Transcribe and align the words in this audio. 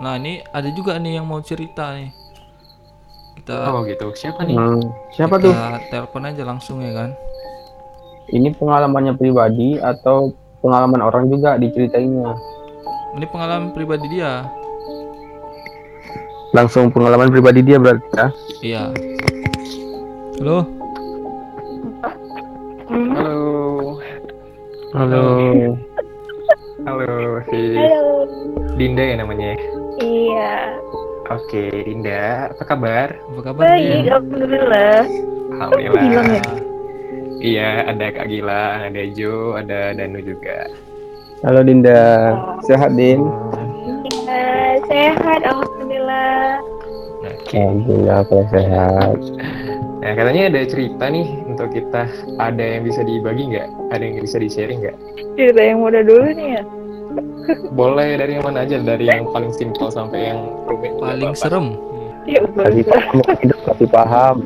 Nah 0.00 0.16
ini 0.16 0.40
ada 0.56 0.72
juga 0.72 0.96
nih 0.96 1.20
yang 1.20 1.28
mau 1.28 1.44
cerita 1.44 1.92
nih. 1.92 2.08
Kita 3.36 3.68
Oh 3.68 3.84
gitu. 3.84 4.16
Siapa 4.16 4.48
nih? 4.48 4.56
Hmm, 4.56 4.80
siapa 5.12 5.36
kita 5.36 5.44
tuh? 5.44 5.52
telepon 5.92 6.24
aja 6.24 6.42
langsung 6.48 6.80
ya 6.80 6.92
kan. 6.96 7.12
Ini 8.32 8.56
pengalamannya 8.56 9.12
pribadi 9.20 9.76
atau 9.76 10.32
pengalaman 10.64 11.04
orang 11.04 11.28
juga 11.28 11.60
diceritainnya? 11.60 12.32
Ini 13.20 13.26
pengalaman 13.28 13.76
pribadi 13.76 14.08
dia. 14.08 14.48
Langsung 16.56 16.88
pengalaman 16.88 17.28
pribadi 17.28 17.60
dia 17.60 17.76
berarti 17.76 18.08
ya? 18.16 18.26
Iya. 18.64 18.82
Halo. 20.40 20.58
Halo. 22.88 23.38
Halo. 24.96 25.24
Halo 26.80 27.44
si 27.52 27.76
Halo. 27.76 28.24
Dinda 28.80 29.04
ya 29.04 29.20
namanya. 29.20 29.52
Iya. 30.00 30.80
Oke, 31.30 31.70
Dinda, 31.86 32.50
apa 32.50 32.62
kabar? 32.64 33.08
Apa 33.14 33.40
kabar 33.52 33.62
Baik, 33.68 33.84
Din? 33.84 34.02
alhamdulillah. 34.08 35.00
Alhamdulillah. 35.52 36.02
Gilang 36.02 36.28
ya? 36.32 36.42
Iya, 37.40 37.70
ada 37.88 38.06
Kak 38.12 38.26
Gilang, 38.28 38.78
ada 38.90 39.02
Jo, 39.14 39.54
ada 39.60 39.92
Danu 39.94 40.20
juga. 40.24 40.66
Halo 41.44 41.60
Dinda. 41.62 42.34
Sehat 42.64 42.96
Din? 42.96 43.20
Iya, 44.08 44.80
sehat 44.88 45.40
alhamdulillah. 45.44 46.58
Oke. 47.20 47.56
Alhamdulillah 47.60 48.20
kalau 48.26 48.44
sehat. 48.50 49.18
Nah, 50.00 50.12
katanya 50.16 50.42
ada 50.48 50.60
cerita 50.64 51.04
nih 51.12 51.28
untuk 51.44 51.68
kita. 51.76 52.08
Ada 52.40 52.64
yang 52.80 52.88
bisa 52.88 53.04
dibagi 53.04 53.52
nggak? 53.52 53.68
Ada 53.92 54.02
yang 54.02 54.16
bisa 54.24 54.36
di-sharing 54.40 54.80
nggak? 54.80 54.96
Cerita 55.36 55.60
yang 55.60 55.78
muda 55.84 56.00
dulu 56.00 56.32
nih 56.32 56.48
ya. 56.56 56.62
Boleh 57.70 58.14
dari 58.14 58.36
yang 58.36 58.44
mana 58.44 58.62
aja, 58.62 58.76
dari 58.76 59.04
yang 59.04 59.28
paling 59.28 59.50
simpel 59.50 59.88
sampai 59.88 60.28
yang 60.28 60.40
rumit. 60.64 60.92
Paling 60.96 61.30
apa-apa. 61.30 61.38
serem. 61.38 61.66
Ya 62.24 62.40
Kasih 62.44 62.84
paham, 62.84 63.16
kasih 63.64 63.88
paham. 63.88 64.36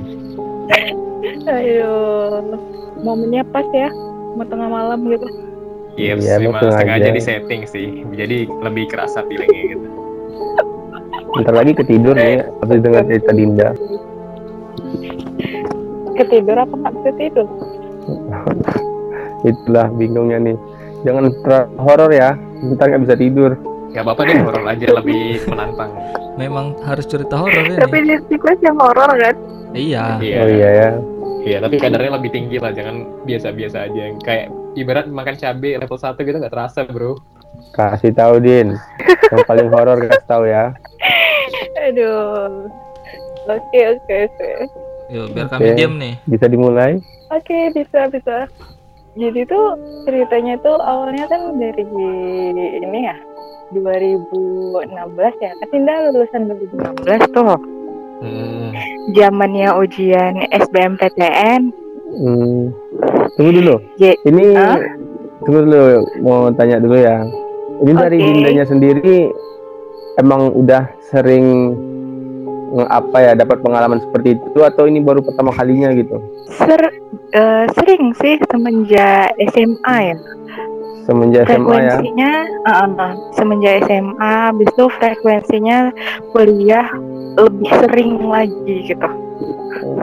Ayo. 1.45 1.95
Momennya 2.99 3.45
pas 3.45 3.67
ya. 3.71 3.91
Mau 4.35 4.45
tengah 4.45 4.67
malam 4.67 5.05
gitu. 5.07 5.27
Iya, 5.95 6.17
Iya, 6.17 6.35
memang 6.41 6.59
betul 6.59 6.71
sengaja 6.75 7.07
aja. 7.07 7.11
di 7.13 7.23
setting 7.23 7.63
sih. 7.65 7.87
Jadi 8.11 8.37
lebih 8.61 8.85
kerasa 8.89 9.23
feelingnya 9.25 9.63
gitu. 9.71 9.87
Bentar 11.35 11.55
lagi 11.55 11.73
ketidur 11.75 12.15
nih 12.15 12.43
habis 12.59 12.79
dengar 12.81 13.03
cerita 13.05 13.31
Dinda. 13.31 13.69
Ketidur 16.15 16.57
apa 16.57 16.75
nggak 16.75 16.93
bisa 16.95 17.11
tidur? 17.17 17.47
Itulah 19.49 19.87
bingungnya 19.93 20.39
nih. 20.41 20.57
Jangan 21.03 21.25
horor 21.77 22.11
ya. 22.11 22.39
Bentar 22.73 22.87
nggak 22.89 23.03
bisa 23.05 23.15
tidur. 23.19 23.53
Gak 23.95 24.03
apa-apa 24.03 24.27
deh, 24.27 24.37
horor 24.43 24.65
aja 24.67 24.87
lebih 24.91 25.39
menantang. 25.47 25.91
Memang 26.35 26.75
harus 26.83 27.07
cerita 27.07 27.39
horor 27.39 27.63
ini. 27.63 27.79
Tapi 27.79 27.99
di 28.03 28.17
sequence 28.27 28.63
yang 28.67 28.75
horor 28.75 29.07
kan? 29.15 29.35
Iya. 29.71 30.19
Iya, 30.19 30.39
Oh 30.43 30.49
iya 30.51 30.69
ya. 30.75 30.89
iya, 31.47 31.59
tapi 31.63 31.79
kadarnya 31.79 32.19
lebih 32.19 32.35
tinggi 32.35 32.59
lah, 32.59 32.75
jangan 32.75 33.07
biasa-biasa 33.23 33.87
aja. 33.87 34.03
Kayak 34.27 34.51
ibarat 34.75 35.07
makan 35.07 35.39
cabai 35.39 35.79
level 35.79 35.95
1 35.95 36.19
gitu 36.19 36.37
nggak 36.43 36.51
terasa, 36.51 36.83
bro. 36.91 37.23
Kasih 37.71 38.11
tahu 38.11 38.43
Din. 38.43 38.75
Yang 39.31 39.43
paling 39.47 39.69
horor 39.71 39.99
kasih 40.11 40.27
tahu 40.27 40.45
ya. 40.51 40.75
Aduh. 41.87 42.67
Oke 43.47 43.81
oke 43.95 44.15
oke. 44.27 44.51
Yuk, 45.13 45.27
biar 45.37 45.47
kami 45.53 45.77
diam 45.77 45.95
nih. 46.01 46.17
Bisa 46.25 46.49
dimulai? 46.49 46.99
Oke 47.31 47.71
bisa 47.77 48.09
bisa. 48.09 48.49
Jadi 49.15 49.47
tuh 49.47 49.79
ceritanya 50.03 50.59
tuh 50.59 50.75
awalnya 50.77 51.31
kan 51.31 51.55
dari 51.55 51.87
ini 52.83 53.01
ya 53.07 53.15
2016 53.71 54.75
ya. 55.39 55.53
Kan 55.63 55.69
lulusan 56.11 56.41
2016 56.51 57.31
tuh. 57.31 57.59
Hmm, 58.25 58.71
Zamannya 59.13 59.71
ujian 59.77 60.35
SBMPTN. 60.51 61.61
Hmm. 62.15 62.75
Tunggu 63.35 63.51
dulu. 63.53 63.77
J- 63.97 64.19
Ini 64.23 64.45
Hah? 64.55 64.79
tunggu 65.43 65.61
dulu 65.63 65.83
mau 66.19 66.51
tanya 66.55 66.79
dulu 66.79 66.97
ya. 66.97 67.23
Ini 67.83 67.93
dari 67.93 68.19
Oke. 68.19 68.27
Dindanya 68.29 68.65
sendiri 68.67 69.17
emang 70.17 70.55
udah 70.55 70.91
sering 71.05 71.75
apa 72.91 73.17
ya 73.23 73.33
dapat 73.39 73.63
pengalaman 73.63 74.03
seperti 74.03 74.35
itu 74.35 74.61
atau 74.67 74.91
ini 74.91 74.99
baru 74.99 75.23
pertama 75.23 75.55
kalinya 75.55 75.95
gitu? 75.95 76.19
Ser 76.51 76.83
eh, 77.31 77.65
sering 77.79 78.11
sih 78.19 78.43
semenjak 78.51 79.31
SMA 79.55 79.97
ya. 80.11 80.17
Semenjak 81.07 81.47
SMA 81.47 81.55
ya. 81.55 82.01
Frekuensinya 82.01 82.33
eh, 82.67 82.77
eh, 82.83 83.13
semenjak 83.39 83.75
SMA 83.87 84.33
habis 84.51 84.69
itu 84.73 84.85
frekuensinya 84.99 85.79
kuliah 86.35 86.89
lebih 87.39 87.71
sering 87.85 88.19
lagi 88.27 88.77
gitu. 88.91 89.09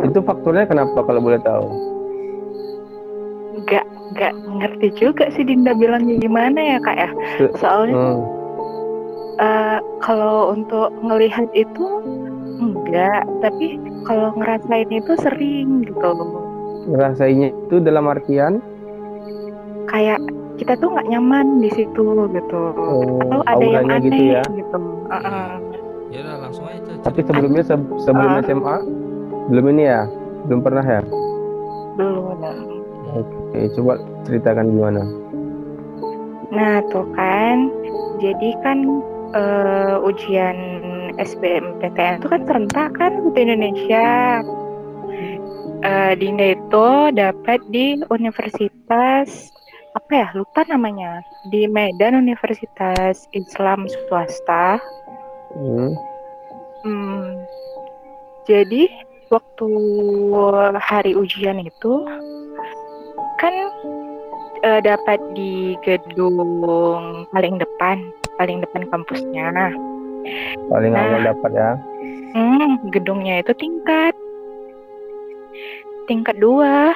Itu 0.08 0.20
faktornya 0.24 0.68
kenapa 0.68 1.04
kalau 1.04 1.20
boleh 1.24 1.40
tahu? 1.44 1.68
Gak 3.68 3.88
gak 4.20 4.36
ngerti 4.36 4.92
juga 5.00 5.32
sih 5.32 5.48
Dinda 5.48 5.72
bilangnya 5.76 6.20
gimana 6.20 6.60
ya 6.60 6.78
kak 6.84 6.98
ya. 7.00 7.10
Soalnya 7.60 7.96
Hmm. 7.96 8.22
eh, 9.42 9.80
kalau 10.04 10.54
untuk 10.54 10.92
ngelihat 11.02 11.48
itu 11.56 11.88
enggak, 12.62 13.22
tapi 13.42 13.76
kalau 14.06 14.32
ngerasain 14.38 14.88
itu 14.88 15.14
sering 15.18 15.82
gitu. 15.84 16.10
Ngerasainnya 16.88 17.50
itu 17.52 17.76
dalam 17.80 18.06
artian 18.06 18.62
Kayak 19.86 20.22
kita 20.56 20.78
tuh 20.78 20.94
nggak 20.94 21.10
nyaman 21.10 21.60
di 21.60 21.70
situ 21.74 22.06
gitu. 22.30 22.62
oh, 22.72 23.20
Atau 23.20 23.42
ada 23.44 23.60
yang 23.60 23.84
auranya 23.84 23.98
aneh 23.98 24.06
gitu 24.08 24.24
ya. 24.30 24.44
gitu. 24.48 24.80
Heeh. 25.10 25.50
Ya 26.12 26.20
udah 26.22 26.36
langsung 26.40 26.66
aja. 26.66 26.80
cerita. 26.80 27.04
Tapi 27.04 27.20
sebelumnya 27.24 27.64
se- 27.66 27.92
sebelum 28.00 28.32
Ah. 28.32 28.42
SMA 28.42 28.76
belum 29.50 29.66
ini 29.74 29.84
ya? 29.84 30.02
Belum 30.46 30.62
pernah 30.62 30.86
ya? 30.86 31.02
Belum. 31.98 32.38
Oke, 33.12 33.60
coba 33.76 33.94
ceritakan 34.24 34.66
gimana. 34.70 35.04
Nah 36.52 36.80
tuh 36.88 37.08
kan, 37.12 37.68
jadi 38.18 38.50
kan 38.62 38.78
eh, 39.32 39.96
ujian 40.04 40.56
SBMPTN 41.20 42.22
itu 42.22 42.28
kan 42.30 42.42
serentak 42.48 42.90
kan 42.96 43.14
di 43.34 43.40
Indonesia. 43.42 44.40
Eh, 45.82 46.14
Dinda 46.22 46.54
itu 46.54 46.88
dapat 47.18 47.60
di 47.74 47.98
Universitas 48.14 49.50
apa 49.92 50.12
ya 50.14 50.28
lupa 50.38 50.64
namanya 50.72 51.20
di 51.52 51.68
Medan 51.68 52.16
Universitas 52.16 53.28
Islam 53.34 53.90
swasta. 53.90 54.80
Hmm. 55.52 55.92
Hmm, 56.82 57.44
jadi 58.48 58.90
waktu 59.30 59.70
hari 60.80 61.14
ujian 61.14 61.62
itu 61.62 61.94
kan 63.42 63.54
eh, 64.64 64.82
dapat 64.86 65.20
di 65.34 65.76
gedung 65.82 66.38
paling 67.34 67.58
depan, 67.58 68.06
paling 68.38 68.62
depan 68.62 68.86
kampusnya. 68.90 69.74
Paling 70.68 70.92
Nah. 70.92 71.02
awal 71.02 71.22
dapat 71.28 71.52
ya. 71.52 71.72
Hmm, 72.32 72.80
gedungnya 72.90 73.44
itu 73.44 73.52
tingkat 73.56 74.16
tingkat 76.06 76.36
dua. 76.38 76.96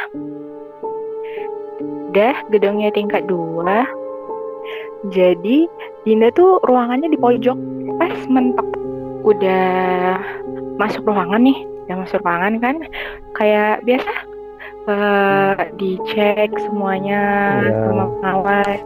Dah, 2.12 2.36
gedungnya 2.47 2.91
tingkat 2.91 3.28
dua. 3.28 3.84
Jadi 5.12 5.68
Dinda 6.03 6.30
tuh 6.31 6.62
ruangannya 6.63 7.09
di 7.09 7.19
pojok. 7.19 7.58
Pas 7.97 8.16
mentok 8.30 8.68
udah 9.25 10.16
masuk 10.78 11.02
ruangan 11.03 11.42
nih, 11.42 11.57
udah 11.88 11.96
masuk 12.00 12.22
ruangan 12.22 12.53
kan, 12.62 12.75
kayak 13.34 13.81
biasa 13.84 14.12
eh, 14.86 15.53
dicek 15.75 16.53
semuanya 16.62 17.22
Iya. 17.59 17.74
sama 17.90 18.03
pengawas. 18.06 18.80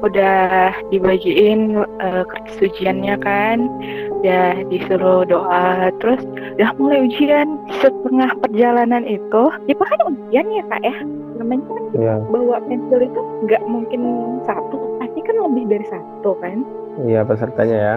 Udah 0.00 0.72
dibagiin 0.88 1.76
eh, 2.00 2.22
kertas 2.24 2.56
ujiannya 2.58 3.20
kan, 3.20 3.68
udah 4.20 4.64
disuruh 4.68 5.28
doa, 5.28 5.92
terus 6.00 6.24
udah 6.56 6.70
mulai 6.76 7.04
ujian. 7.04 7.60
Setengah 7.80 8.32
perjalanan 8.40 9.04
itu 9.04 9.42
itu 9.68 9.80
kan 9.80 9.98
ujian 10.08 10.46
ya 10.48 10.64
kak 10.68 10.82
ya? 10.82 10.96
Namanya 11.36 11.62
kan 11.68 11.82
Iya, 11.90 12.14
bawa 12.30 12.56
pensil 12.64 13.00
itu 13.02 13.20
nggak 13.44 13.62
mungkin 13.66 14.00
satu 14.46 14.76
pasti 14.98 15.20
kan 15.26 15.36
lebih 15.36 15.64
dari 15.68 15.86
satu 15.90 16.30
kan? 16.38 16.62
Iya 17.02 17.20
pesertanya 17.22 17.76
ya. 17.76 17.96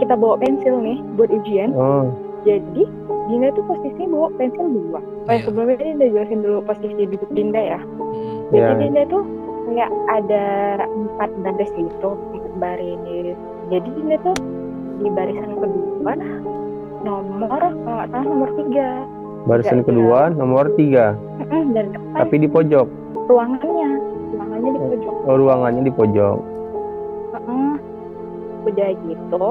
kita 0.00 0.18
bawa 0.18 0.34
pensil 0.40 0.80
nih 0.80 0.98
buat 1.14 1.30
ujian. 1.30 1.70
Oh, 1.76 2.10
jadi 2.42 2.82
Dinda 3.24 3.48
tuh 3.56 3.64
posisinya 3.64 4.08
bawa 4.10 4.28
pensil 4.36 4.66
dua. 4.68 5.00
Oh, 5.00 5.32
Iya. 5.32 5.40
sebelumnya 5.44 5.76
Dinda 5.78 6.06
jelasin 6.10 6.40
dulu 6.42 6.58
posisi 6.64 7.02
duduk 7.06 7.30
Dinda 7.32 7.60
ya. 7.60 7.80
Hmm. 7.80 8.50
jadi 8.50 8.72
Iya. 8.72 8.80
Dinda 8.82 9.02
tuh 9.08 9.22
kayak 9.64 9.90
ada 10.10 10.44
empat 10.84 11.30
baris 11.40 11.72
gitu 11.72 12.10
baris 12.56 13.36
jadi 13.68 13.88
Dinda 13.90 14.16
tuh 14.20 14.36
di 14.96 15.08
barisan 15.10 15.52
kedua 15.54 16.12
nomor 17.02 17.48
kalau 17.50 17.70
nggak 17.74 18.08
salah 18.08 18.24
nomor 18.24 18.50
tiga 18.56 18.88
barisan 19.44 19.78
Iya, 19.78 19.86
kedua 19.86 20.20
nomor 20.32 20.64
tiga, 20.74 21.12
dari 21.44 21.88
depan 21.90 22.16
tapi 22.16 22.34
di 22.38 22.48
pojok. 22.48 22.86
ruangannya 23.24 23.90
ruangannya 24.32 24.70
di 24.70 24.80
pojok 24.80 25.14
Oh, 25.24 25.36
ruangannya 25.36 25.82
di 25.82 25.92
pojok. 25.92 26.38
Heeh. 27.34 27.72
udah 28.64 28.90
gitu 28.96 29.46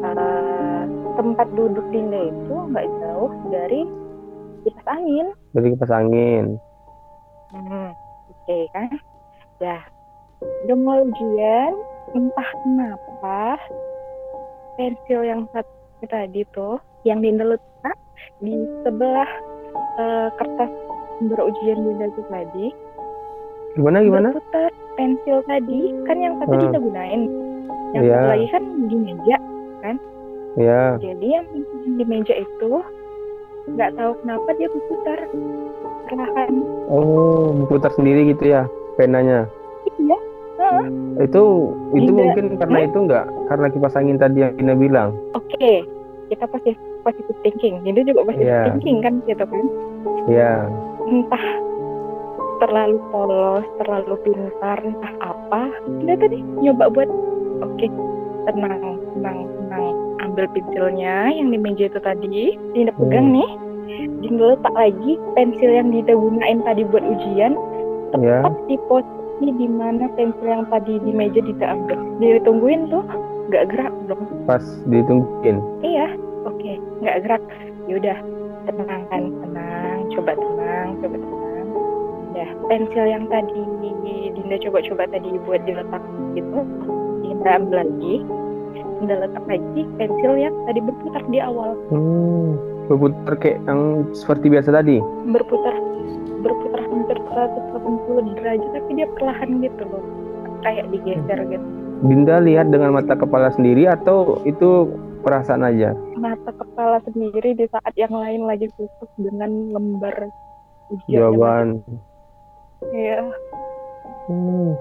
eh, 0.00 0.82
tempat 1.14 1.48
duduk 1.52 1.84
Dinda 1.90 2.20
itu 2.24 2.54
nggak 2.68 2.86
jauh 2.98 3.32
dari 3.48 3.84
kipas 4.62 4.86
angin. 4.86 5.26
Dari 5.52 5.68
kipas 5.72 5.90
angin. 5.90 6.44
Hmm, 7.50 7.92
oke 8.48 8.72
kan? 8.72 8.88
Ya, 9.60 9.78
udah 10.64 11.04
ujian, 11.04 11.72
entah 12.16 12.48
kenapa 12.64 13.60
pensil 14.80 15.20
yang 15.20 15.44
satu 15.52 15.68
tadi 16.08 16.48
tuh, 16.56 16.80
yang 17.04 17.20
Dinda 17.20 17.44
letak 17.44 17.96
di 18.40 18.56
sebelah 18.86 19.28
eh, 20.00 20.28
kertas 20.40 20.70
sumber 21.20 21.44
ujian 21.44 21.78
Dinda 21.84 22.08
itu 22.08 22.22
tadi, 22.32 22.66
Gimana 23.76 24.00
gimana? 24.00 24.28
berputar 24.32 24.72
pensil 24.96 25.44
tadi, 25.44 25.80
kan 26.08 26.16
yang 26.16 26.34
satu 26.40 26.48
Hmm. 26.56 26.60
Dinda 26.64 26.78
gunain, 26.80 27.22
yang 27.92 28.02
Iya. 28.08 28.14
satu 28.16 28.28
lagi 28.32 28.46
kan 28.48 28.62
di 28.88 28.96
meja. 28.96 29.36
Ya. 30.58 30.98
Jadi 30.98 31.26
yang 31.38 31.46
di 31.94 32.02
meja 32.02 32.34
itu 32.34 32.70
nggak 33.74 33.90
tahu 33.98 34.12
kenapa 34.22 34.48
dia 34.56 34.68
berputar 34.70 35.18
perlahan. 36.08 36.52
Oh, 36.88 37.52
berputar 37.64 37.90
sendiri 37.96 38.32
gitu 38.32 38.48
ya 38.48 38.64
penanya. 38.96 39.44
Iya, 39.98 40.18
heeh. 40.58 40.84
Itu 41.24 41.42
itu 41.92 42.10
Tidak. 42.10 42.16
mungkin 42.16 42.44
karena 42.56 42.78
itu 42.86 42.98
enggak 43.04 43.26
karena 43.48 43.66
kipas 43.68 43.98
angin 43.98 44.16
tadi 44.16 44.38
yang 44.44 44.52
Ina 44.56 44.74
bilang. 44.74 45.10
Oke, 45.36 45.84
kita 46.32 46.44
pasti 46.48 46.72
positive 47.04 47.38
thinking. 47.44 47.84
Jadi 47.84 48.08
juga 48.08 48.24
positive 48.28 48.48
Iya. 48.48 48.62
thinking 48.72 48.98
kan 49.04 49.14
gitu 49.28 49.44
kan. 49.44 49.64
Ya. 50.28 50.52
Entah 51.08 51.46
terlalu 52.58 52.98
polos, 53.14 53.64
terlalu 53.78 54.14
pintar, 54.26 54.78
entah 54.82 55.14
apa. 55.22 55.70
Dia 56.02 56.16
tadi 56.18 56.42
nyoba 56.58 56.90
buat 56.90 57.10
oke, 57.62 57.86
tenang, 58.50 58.98
tenang, 59.14 59.38
tenang. 59.46 60.07
Ambil 60.38 60.54
pensilnya 60.54 61.34
yang 61.34 61.50
di 61.50 61.58
meja 61.58 61.90
itu 61.90 61.98
tadi, 61.98 62.54
Dinda 62.70 62.94
pegang 62.94 63.34
nih. 63.34 63.50
Dinda 64.22 64.54
letak 64.54 64.70
lagi 64.70 65.18
pensil 65.34 65.66
yang 65.66 65.90
Dinda 65.90 66.14
gunain 66.14 66.62
tadi 66.62 66.86
buat 66.86 67.02
ujian, 67.02 67.58
tepat 68.14 68.54
di 68.70 68.78
posisi 68.86 69.50
di 69.58 69.66
mana 69.66 70.06
pensil 70.14 70.46
yang 70.46 70.62
tadi 70.70 71.02
di 71.02 71.10
meja 71.10 71.42
Dinda 71.42 71.74
ambil. 71.74 71.98
Dia 72.22 72.38
tungguin 72.46 72.86
tuh, 72.86 73.02
nggak 73.50 73.66
gerak 73.66 73.90
dong. 74.06 74.22
Pas 74.46 74.62
ditungguin. 74.86 75.58
Iya, 75.82 76.06
oke, 76.46 76.72
nggak 77.02 77.18
gerak. 77.26 77.42
Yaudah, 77.90 78.22
tenang 78.70 79.02
kan, 79.10 79.22
tenang, 79.42 79.98
coba 80.14 80.38
tenang, 80.38 80.88
coba 81.02 81.16
tenang. 81.18 81.66
Ya, 82.38 82.46
pensil 82.70 83.04
yang 83.10 83.26
tadi 83.26 83.58
Dinda 84.38 84.54
coba-coba 84.62 85.02
tadi 85.10 85.34
buat 85.42 85.66
diletak 85.66 86.04
gitu, 86.38 86.62
Dinda 87.26 87.50
ambil 87.58 87.82
lagi, 87.82 88.22
Dinda 88.98 89.14
letak 89.22 89.44
lagi 89.46 89.82
pensil 89.94 90.32
yang 90.34 90.54
tadi 90.66 90.80
berputar 90.82 91.22
di 91.30 91.38
awal, 91.38 91.78
Hmm. 91.94 92.58
Berputar 92.90 93.34
kayak 93.38 93.58
yang 93.68 94.10
seperti 94.16 94.50
biasa 94.50 94.74
tadi. 94.74 94.98
berputar 95.30 95.74
berputar 96.38 96.80
hampir 96.86 97.18
180 97.18 98.34
derajat, 98.38 98.70
tapi 98.74 98.90
dia 98.94 99.06
perlahan 99.14 99.50
gitu 99.62 99.82
loh, 99.86 100.02
kayak 100.62 100.86
digeser 100.90 101.38
gitu. 101.46 101.66
Dinda 101.98 102.38
lihat 102.38 102.70
dengan 102.70 102.94
mata 102.94 103.18
kepala 103.18 103.50
sendiri 103.54 103.90
atau 103.90 104.38
itu 104.46 104.86
perasaan 105.26 105.66
aja? 105.66 105.98
Mata 106.14 106.54
kepala 106.54 107.02
sendiri 107.02 107.58
di 107.58 107.66
saat 107.70 107.94
yang 107.98 108.14
lain 108.14 108.46
lagi 108.46 108.70
fokus 108.78 109.10
dengan 109.18 109.74
lembar 109.74 110.30
ujian. 110.94 111.10
Jawaban. 111.10 111.66
Iya. 112.94 113.20
Hmm. 114.30 114.72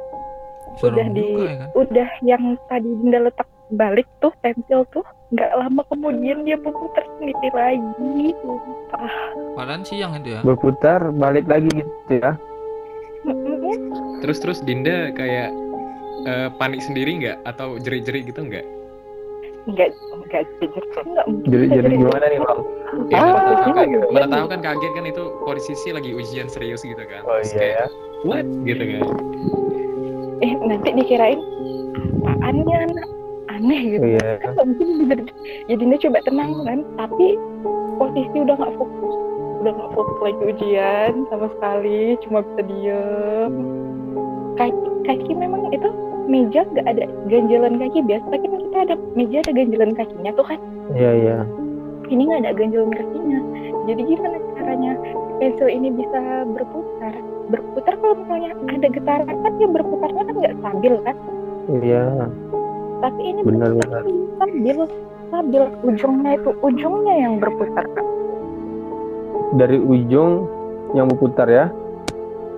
Udah 0.77 1.07
di 1.09 1.21
juga 1.25 1.41
ya 1.41 1.55
kan? 1.57 1.69
udah 1.73 2.09
yang 2.21 2.43
tadi 2.69 2.89
Dinda 3.01 3.19
letak 3.25 3.49
balik 3.69 4.07
tuh 4.17 4.31
pensil 4.39 4.87
tuh 4.89 5.03
nggak 5.27 5.51
lama 5.55 5.83
kemudian 5.87 6.47
dia 6.47 6.55
berputar 6.55 7.03
sendiri 7.19 7.49
lagi 7.51 8.31
sumpah 8.39 9.11
Padahal 9.53 9.83
siang 9.83 10.15
itu 10.15 10.33
ya. 10.33 10.41
Berputar 10.41 11.11
balik 11.11 11.43
lagi 11.45 11.67
gitu 11.73 12.13
ya. 12.15 12.37
Terus 14.23 14.37
terus 14.39 14.59
Dinda 14.63 15.11
kayak 15.11 15.51
eh, 16.23 16.47
panik 16.55 16.79
sendiri 16.79 17.19
nggak 17.19 17.37
atau 17.45 17.75
jerit-jerit 17.77 18.23
gitu 18.25 18.41
nggak? 18.41 18.65
nggak 19.67 19.91
nggak 20.31 20.43
jadi 21.67 21.91
gimana 21.91 22.25
nih 22.25 22.39
bang? 22.39 22.59
Ya, 23.11 23.19
Ah, 23.19 23.27
mana 23.27 23.51
tahu 23.59 23.71
kan, 23.75 23.87
mana 24.07 24.27
tahu 24.31 24.45
kan 24.47 24.59
kaget 24.63 24.91
kan 24.95 25.05
itu 25.05 25.23
posisi 25.43 25.89
lagi 25.91 26.15
ujian 26.15 26.47
serius 26.47 26.87
gitu 26.87 27.03
kan. 27.03 27.19
Oh 27.27 27.35
Terus 27.35 27.51
iya 27.51 27.59
kayak, 27.59 27.75
ya. 27.75 27.85
what? 28.23 28.45
Gitu 28.63 28.83
kan. 28.95 29.01
eh 30.37 30.53
nanti 30.63 30.89
dikirain 30.93 31.41
apaannya 32.23 32.75
anak 32.87 33.07
aneh 33.57 33.81
gitu. 33.98 34.06
Iya. 34.15 34.30
kan 34.42 34.50
nggak 34.54 34.65
mungkin 34.69 34.88
bisa 35.01 35.13
ya 35.68 35.75
Dinda 35.75 35.98
coba 35.98 36.18
tenang 36.24 36.51
kan. 36.63 36.80
Tapi 36.95 37.27
posisi 37.98 38.38
udah 38.38 38.56
nggak 38.56 38.75
fokus 38.77 39.13
udah 39.57 39.71
nggak 39.74 39.92
fokus 39.98 40.18
lagi 40.21 40.42
ujian 40.54 41.13
sama 41.33 41.48
sekali. 41.57 42.01
Cuma 42.25 42.39
bisa 42.45 42.62
diem. 42.69 43.54
Kaki 44.57 44.89
kaki 45.06 45.31
memang 45.33 45.69
itu 45.74 45.89
meja 46.27 46.62
nggak 46.68 46.86
ada 46.86 47.06
ganjalan 47.27 47.74
kaki 47.81 48.00
biasa. 48.06 48.25
Kan 48.30 48.39
kita 48.42 48.77
ada 48.88 48.95
meja 49.18 49.38
ada 49.42 49.51
ganjalan 49.54 49.92
kakinya 49.98 50.31
tuh 50.38 50.45
kan. 50.45 50.60
Iya 50.95 51.12
iya. 51.13 51.39
ini 52.07 52.24
nggak 52.24 52.39
ada 52.39 52.51
ganjalan 52.56 52.92
kakinya. 52.95 53.39
Jadi 53.88 54.01
gimana 54.07 54.38
caranya 54.56 54.94
pensil 55.44 55.68
ini 55.68 55.89
bisa 55.92 56.48
berputar? 56.56 57.13
Berputar 57.51 57.94
kalau 58.00 58.15
misalnya 58.19 58.51
ada 58.71 58.88
getaran 58.88 59.38
kan 59.44 59.51
dia 59.60 59.69
berputarnya 59.71 60.24
kan 60.24 60.36
nggak 60.39 60.56
stabil 60.60 60.94
kan? 61.03 61.15
Iya. 61.68 62.06
Tapi 62.97 63.21
ini 63.23 63.41
Benar, 63.44 63.69
stabil 64.35 64.77
stabil 65.27 65.63
ujungnya 65.83 66.31
itu 66.35 66.49
ujungnya 66.61 67.15
yang 67.17 67.33
berputar 67.38 67.85
kan 67.94 68.05
Dari 69.55 69.79
ujung 69.79 70.44
yang 70.91 71.07
berputar 71.07 71.47
ya. 71.47 71.65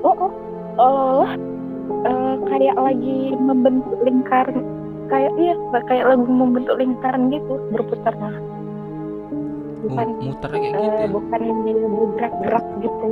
oh 0.02 0.16
oh 0.16 0.32
seolah-olah 0.78 1.34
eh, 2.06 2.36
kayak 2.46 2.78
lagi 2.78 3.18
membentuk 3.36 4.00
lingkaran 4.00 4.64
kayak 5.08 5.32
iya 5.36 5.54
kayak 5.86 6.06
lagu 6.08 6.26
membentuk 6.26 6.78
lingkaran 6.78 7.28
gitu 7.30 7.54
berputarnya 7.70 8.32
bukan 9.82 10.08
Mu- 10.08 10.24
Muternya 10.30 10.60
kayak 10.62 10.74
gitu 10.78 10.88
eh, 10.88 11.00
ya. 11.00 11.08
bukan 11.10 11.42
dia 11.64 11.76
bergerak-gerak 11.90 12.66
gitu 12.80 13.08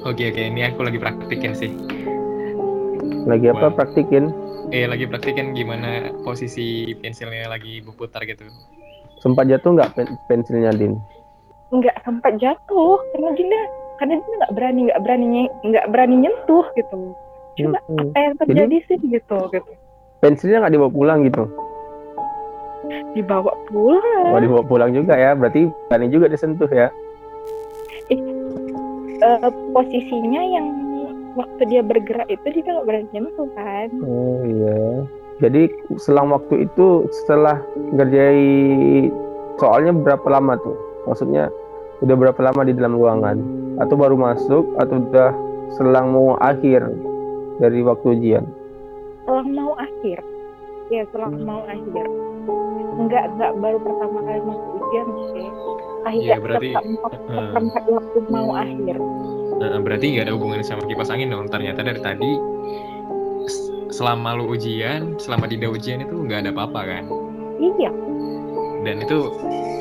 Oke 0.00 0.32
oke 0.32 0.40
ini 0.40 0.64
aku 0.64 0.80
lagi 0.80 0.96
praktikin 0.96 1.52
sih. 1.52 1.76
Lagi 3.28 3.52
apa 3.52 3.68
Wow. 3.68 3.76
praktikin? 3.76 4.32
Eh 4.70 4.86
lagi 4.86 5.04
praktikin 5.04 5.50
gimana 5.50 6.14
posisi 6.22 6.66
pensilnya 6.94 7.50
lagi 7.50 7.82
berputar 7.82 8.22
gitu. 8.22 8.46
Sempat 9.18 9.46
jatuh 9.46 9.74
nggak 9.74 9.90
pen- 9.92 10.18
pensilnya 10.26 10.70
Din? 10.72 10.94
nggak 11.70 12.02
sempat 12.02 12.34
jatuh 12.36 12.98
karena 13.14 13.30
Dinda 13.30 13.60
karena 13.96 14.14
Dinda 14.16 14.36
nggak 14.40 14.52
berani 14.52 14.80
nggak 14.82 15.00
berani 15.00 15.26
nggak 15.62 15.86
berani 15.86 16.14
nyentuh 16.18 16.66
gitu 16.74 17.14
coba 17.52 17.78
Hmm. 17.86 18.10
apa 18.10 18.18
yang 18.18 18.34
terjadi 18.36 18.76
sih 18.88 18.96
gitu 18.98 19.38
gitu 19.48 19.70
Pensilnya 20.18 20.58
nggak 20.60 20.74
dibawa 20.74 20.90
pulang 20.90 21.18
gitu? 21.22 21.46
dibawa 23.14 23.54
pulang 23.66 24.26
Oh 24.28 24.40
dibawa 24.40 24.62
pulang 24.62 24.90
juga 24.90 25.14
ya. 25.14 25.30
Berarti 25.32 25.70
berani 25.86 26.06
juga 26.10 26.26
disentuh 26.26 26.66
ya. 26.66 26.90
Eh, 28.10 28.18
posisinya 29.70 30.42
yang 30.42 30.66
waktu 31.32 31.62
dia 31.66 31.80
bergerak 31.80 32.26
itu 32.26 32.46
dia 32.50 32.62
nggak 32.66 32.84
berani 32.84 33.08
nyentuh 33.10 33.48
kan 33.52 33.88
Oh 34.02 34.40
iya. 34.42 35.04
Jadi 35.40 35.62
selang 35.96 36.28
waktu 36.28 36.64
itu 36.64 36.86
setelah 37.10 37.56
ngerjai 37.94 39.08
soalnya 39.56 39.92
berapa 39.92 40.26
lama 40.28 40.58
tuh? 40.58 40.76
Maksudnya 41.04 41.48
udah 42.00 42.12
berapa 42.14 42.40
lama 42.42 42.60
di 42.62 42.76
dalam 42.76 42.92
ruangan? 42.92 43.36
Atau 43.78 43.96
baru 43.96 44.14
masuk 44.14 44.68
atau 44.76 45.00
udah 45.00 45.32
selang 45.72 46.12
mau 46.12 46.36
akhir 46.36 46.84
dari 47.56 47.80
waktu 47.80 48.06
ujian? 48.14 48.44
selang 49.22 49.52
mau 49.54 49.72
akhir 49.76 50.18
ya 50.90 51.06
selang 51.08 51.38
mau 51.40 51.62
akhir 51.62 52.06
nggak 52.98 53.24
nggak 53.38 53.52
baru 53.62 53.78
pertama 53.78 54.18
kali 54.20 54.40
masuk 54.42 54.70
ujian 54.74 55.06
sih 55.30 55.48
akhir 56.02 56.20
Iya, 56.20 56.36
berarti- 56.42 56.74
eh. 56.74 57.70
waktu 57.86 58.18
mau 58.26 58.48
akhir 58.52 58.96
Nah, 59.60 59.76
berarti 59.84 60.16
nggak 60.16 60.24
ada 60.24 60.34
hubungannya 60.34 60.64
sama 60.64 60.88
kipas 60.88 61.12
angin 61.12 61.28
dong. 61.28 61.44
Ternyata 61.52 61.84
dari 61.84 62.00
tadi 62.00 62.30
selama 63.92 64.38
lu 64.40 64.56
ujian, 64.56 65.20
selama 65.20 65.44
Dinda 65.44 65.68
ujian 65.68 66.00
itu 66.00 66.14
nggak 66.16 66.48
ada 66.48 66.50
apa-apa 66.56 66.80
kan. 66.88 67.04
iya 67.60 67.92
Dan 68.80 69.04
itu 69.04 69.28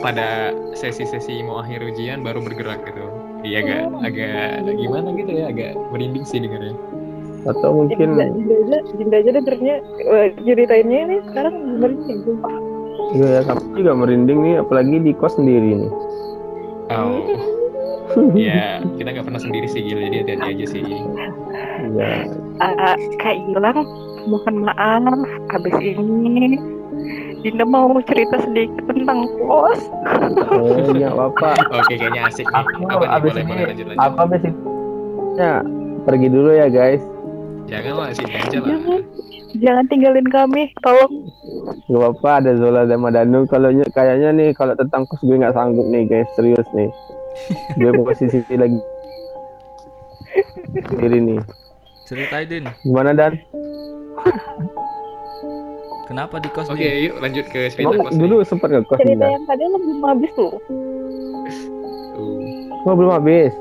pada 0.03 0.51
sesi-sesi 0.75 1.39
mau 1.47 1.63
akhir 1.63 1.79
ujian 1.79 2.19
baru 2.19 2.43
bergerak 2.43 2.83
gitu. 2.83 3.05
Iya 3.47 3.63
agak 3.63 3.81
Oh. 3.87 4.03
agak 4.03 4.75
gimana 4.75 5.07
gitu 5.15 5.31
ya, 5.31 5.45
agak 5.47 5.71
merinding 5.95 6.27
sih 6.27 6.43
dengarnya. 6.43 6.75
Atau 7.47 7.71
mungkin 7.71 8.19
Dinda, 8.19 8.27
aja, 8.27 8.77
Dinda 8.99 9.15
aja 9.23 9.31
dengernya 9.31 9.75
eh, 10.11 10.27
ceritainnya 10.43 10.99
ini 11.07 11.15
sekarang 11.31 11.55
merinding 11.79 12.19
sumpah. 12.27 12.51
iya 13.09 13.41
ya 13.41 13.55
juga 13.73 13.91
merinding 13.95 14.39
nih 14.43 14.55
apalagi 14.59 14.99
di 14.99 15.11
kos 15.15 15.39
sendiri 15.39 15.87
nih. 15.87 15.91
Oh, 16.91 17.23
ya 18.37 18.81
kita 18.97 19.09
nggak 19.11 19.25
pernah 19.25 19.41
sendiri 19.41 19.67
sih 19.67 19.81
Gil, 19.81 19.99
jadi 20.01 20.17
hati-hati 20.25 20.47
aja 20.55 20.65
sih. 20.67 20.81
Iya. 20.81 22.09
Ah, 22.59 22.95
Kak 23.17 23.35
Gilang, 23.47 23.79
mohon 24.25 24.55
maaf, 24.63 25.03
habis 25.49 25.75
ini 25.79 26.57
Dinda 27.39 27.63
mau 27.63 27.87
cerita 28.03 28.35
sedikit 28.43 28.83
tentang 28.83 29.23
kos. 29.39 29.79
Eh, 30.59 30.99
ya 30.99 31.15
bapak. 31.15 31.71
Oke, 31.71 31.95
kayaknya 31.95 32.27
asik 32.27 32.43
nih. 32.43 32.59
Aku 32.59 32.83
Apa 32.83 32.99
nih? 32.99 33.09
abis 33.15 33.31
Boleh, 33.31 33.39
ini 33.39 33.47
boleh 33.49 33.67
lanjut 33.71 33.85
lanjut. 33.87 34.03
apa 34.03 34.21
basic? 34.27 34.53
Ya, 35.39 35.53
pergi 36.03 36.27
dulu 36.27 36.51
ya 36.51 36.67
guys. 36.67 36.99
Jangan 37.71 37.93
lah, 37.95 38.07
sini 38.11 38.33
aja 38.35 38.57
lah. 38.59 38.67
Jangan, 38.67 38.99
jangan 39.55 39.85
tinggalin 39.87 40.27
kami, 40.27 40.63
tolong. 40.83 41.13
Gak 41.87 41.95
apa-apa 41.95 42.29
ada 42.43 42.51
Zola 42.59 42.83
dan 42.83 42.99
Madanu. 42.99 43.47
Kalau 43.47 43.71
ny- 43.71 43.87
kayaknya 43.95 44.35
nih 44.35 44.49
kalau 44.51 44.75
tentang 44.75 45.07
kos 45.07 45.23
gue 45.23 45.39
nggak 45.39 45.55
sanggup 45.55 45.87
nih 45.87 46.03
guys, 46.03 46.27
serius 46.35 46.67
nih. 46.75 46.91
Gue 47.77 47.91
posisi 48.03 48.39
lagi 48.53 48.79
sendiri 50.89 51.17
nih. 51.21 51.39
Ceritain 52.09 52.45
Din, 52.49 52.65
Gimana 52.81 53.13
Dan? 53.13 53.37
kenapa 56.09 56.41
di 56.41 56.49
kos 56.49 56.65
Oke, 56.73 56.81
Din? 56.81 57.05
yuk 57.05 57.15
lanjut 57.21 57.45
ke 57.53 57.69
cerita 57.69 57.93
Emang 57.93 58.09
kos 58.09 58.17
dulu 58.17 58.35
sempat 58.41 58.69
ngekos 58.73 58.97
nih 58.97 59.13
Cerita 59.13 59.27
yang 59.29 59.45
tadi 59.45 59.63
belum 59.69 60.01
habis 60.09 60.31
tuh. 60.33 60.53
Uh. 62.17 62.85
Oh 62.89 62.95
belum 62.97 63.11
habis. 63.13 63.53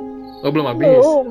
Oh, 0.47 0.51
belum 0.55 0.67
habis. 0.71 1.05
Belum. 1.05 1.27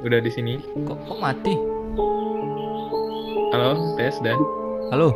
Udah 0.00 0.18
di 0.18 0.30
sini. 0.30 0.54
Kok, 0.82 0.96
kok 1.04 1.18
mati? 1.18 1.54
Halo, 3.50 3.70
tes 3.96 4.16
dan. 4.22 4.38
Halo, 4.90 5.10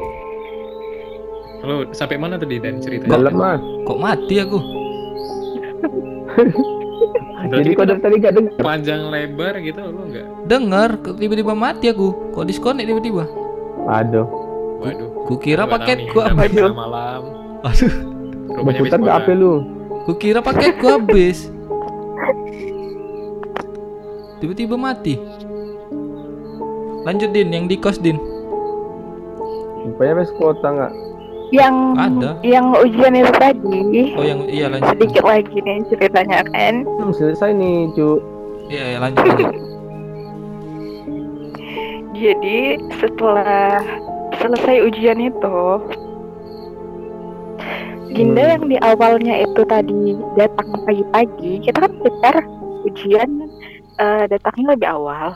Halo, 1.64 1.88
sampai 1.90 2.20
mana 2.20 2.36
tadi 2.36 2.60
dan 2.60 2.76
ceritanya? 2.76 3.16
Dalam 3.16 3.34
mas. 3.34 3.60
kok 3.88 3.96
mati 3.96 4.34
aku? 4.36 4.58
Berarti 7.44 7.60
Jadi 7.60 7.70
kau 7.72 7.84
dari 7.84 8.00
tadi 8.00 8.14
gak 8.18 8.34
dengar. 8.34 8.52
panjang 8.58 9.00
lebar 9.08 9.54
gitu 9.60 9.80
lu 9.82 10.02
enggak? 10.04 10.26
Dengar, 10.44 10.90
kok 11.00 11.16
tiba-tiba 11.16 11.52
mati 11.52 11.88
aku. 11.88 12.32
Kok 12.32 12.44
disconnect 12.44 12.84
tiba-tiba? 12.84 13.24
Aduh. 13.86 14.28
Waduh. 14.80 15.08
Kukira 15.24 15.64
paket 15.64 16.08
gua 16.10 16.28
tengah 16.30 16.72
malam. 16.74 17.22
Aduh, 17.64 17.92
Rupanya 18.54 18.80
ke 18.92 19.08
HP 19.10 19.28
lu. 19.34 19.52
kukira 20.04 20.40
paket 20.40 20.76
gua 20.76 21.00
habis. 21.00 21.48
Tiba-tiba 24.44 24.76
mati. 24.76 25.16
Lanjut 27.08 27.32
Din, 27.32 27.48
yang 27.48 27.64
di 27.64 27.80
kos 27.80 27.96
Din. 27.96 28.20
Rupanya 29.88 30.20
habis 30.20 30.28
kuota 30.36 30.68
nggak? 30.68 30.92
Yang 31.48 31.76
Ada. 31.96 32.30
yang 32.44 32.76
ujian 32.76 33.16
itu 33.16 33.32
tadi. 33.40 34.12
Oh 34.12 34.20
yang 34.20 34.44
iya 34.44 34.68
lanjut. 34.68 34.92
Sedikit 34.92 35.24
lagi 35.24 35.56
nih 35.64 35.80
ceritanya 35.88 36.44
kan. 36.52 36.84
Belum 36.84 37.16
selesai 37.16 37.56
nih 37.56 37.88
cu. 37.96 38.20
Iya, 38.68 38.84
iya 38.84 38.98
lanjut 39.00 39.24
lanjut. 39.24 39.48
Jadi 42.20 42.58
setelah 43.00 43.80
selesai 44.44 44.76
ujian 44.92 45.24
itu, 45.24 45.60
Dinda 48.12 48.44
Hmm. 48.44 48.52
yang 48.52 48.64
di 48.68 48.76
awalnya 48.84 49.40
itu 49.40 49.64
tadi 49.64 50.20
datang 50.36 50.68
pagi-pagi, 50.84 51.64
kita 51.64 51.80
kan 51.80 51.92
prepare 51.96 52.44
ujian 52.84 53.43
eh, 53.98 54.24
datangnya 54.30 54.74
lebih 54.74 54.88
awal. 54.90 55.28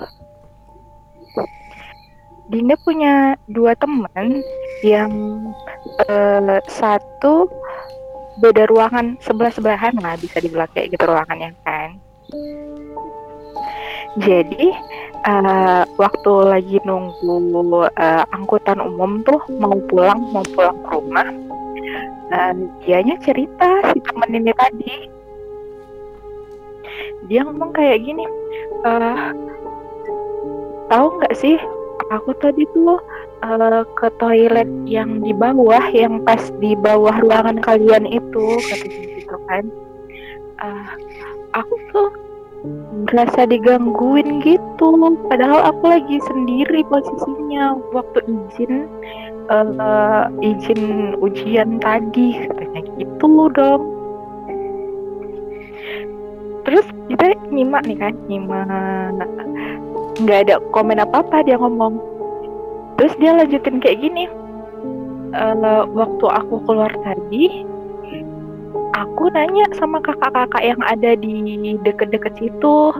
Dinda 2.48 2.80
punya 2.80 3.36
dua 3.52 3.76
teman 3.76 4.40
yang 4.80 5.12
eh, 6.08 6.60
satu 6.64 7.44
beda 8.38 8.70
ruangan 8.70 9.18
sebelah 9.20 9.50
sebelahan 9.50 9.94
lah 9.98 10.14
bisa 10.16 10.38
dibilang 10.38 10.70
kayak 10.72 10.94
gitu 10.94 11.04
ruangannya 11.04 11.52
kan. 11.66 11.98
Jadi 14.18 14.72
eh, 15.28 15.82
waktu 16.00 16.32
lagi 16.48 16.76
nunggu 16.88 17.92
eh, 17.92 18.24
angkutan 18.32 18.80
umum 18.80 19.20
tuh 19.28 19.44
mau 19.60 19.76
pulang 19.90 20.32
mau 20.32 20.44
pulang 20.56 20.78
ke 20.80 20.90
rumah, 20.96 21.28
eh, 22.32 22.52
dianya 22.86 23.20
cerita 23.20 23.92
si 23.92 24.00
temen 24.00 24.32
ini 24.32 24.52
tadi. 24.56 25.17
Dia 27.28 27.44
ngomong 27.44 27.76
kayak 27.76 28.08
gini, 28.08 28.24
eh 28.88 29.20
tahu 30.88 31.06
nggak 31.20 31.36
sih 31.36 31.60
aku 32.08 32.32
tadi 32.40 32.64
tuh 32.72 32.96
eh, 33.44 33.84
ke 34.00 34.08
toilet 34.16 34.68
yang 34.88 35.20
di 35.20 35.36
bawah, 35.36 35.84
yang 35.92 36.24
pas 36.24 36.40
di 36.58 36.72
bawah 36.72 37.14
ruangan 37.20 37.60
kalian 37.60 38.08
itu, 38.08 38.46
katanya 38.72 39.06
gitu 39.20 39.36
kan. 39.44 39.64
Eh, 40.64 40.88
aku 41.52 41.74
tuh 41.92 42.08
berasa 43.06 43.46
digangguin 43.46 44.42
gitu 44.42 44.86
padahal 45.30 45.70
aku 45.70 45.84
lagi 45.94 46.18
sendiri 46.26 46.82
posisinya 46.90 47.78
waktu 47.94 48.18
izin 48.26 48.90
eh, 49.46 50.24
izin 50.42 51.14
ujian 51.22 51.78
tadi 51.78 52.34
katanya 52.50 52.80
gitu 52.98 53.46
dong 53.54 53.97
terus 56.68 56.84
kita 57.08 57.32
nyimak 57.48 57.80
nih 57.88 57.96
kan 57.96 58.12
nyimak. 58.28 59.24
Nggak 60.20 60.38
ada 60.44 60.54
komen 60.76 61.00
apa 61.00 61.24
apa 61.24 61.40
dia 61.40 61.56
ngomong. 61.56 61.96
Terus 63.00 63.16
dia 63.16 63.32
lanjutin 63.32 63.80
kayak 63.80 64.04
gini. 64.04 64.28
"Eh, 65.32 65.82
waktu 65.96 66.26
aku 66.28 66.60
keluar 66.68 66.92
tadi 67.00 67.64
aku 68.92 69.32
nanya 69.32 69.64
sama 69.80 70.04
kakak-kakak 70.04 70.60
yang 70.60 70.82
ada 70.84 71.16
di 71.16 71.72
deket-deket 71.80 72.36
situ. 72.36 72.92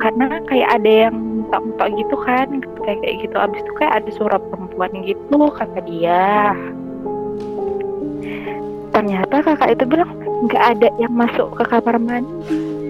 Karena 0.00 0.40
kayak 0.48 0.80
ada 0.80 0.90
yang 1.06 1.14
mentok-mentok 1.14 1.88
gitu 2.00 2.16
kan 2.24 2.48
kayak 2.88 2.98
kayak 3.04 3.16
gitu. 3.20 3.36
Abis 3.36 3.60
itu 3.60 3.72
kayak 3.76 3.94
ada 4.00 4.10
suara 4.16 4.38
perempuan 4.40 4.96
gitu 5.04 5.38
kata 5.52 5.78
dia. 5.84 6.56
Ternyata 8.96 9.44
kakak 9.44 9.76
itu 9.76 9.84
bilang 9.84 10.08
nggak 10.48 10.64
ada 10.72 10.88
yang 10.96 11.12
masuk 11.12 11.52
ke 11.52 11.68
kamar 11.68 12.00
mandi 12.00 12.83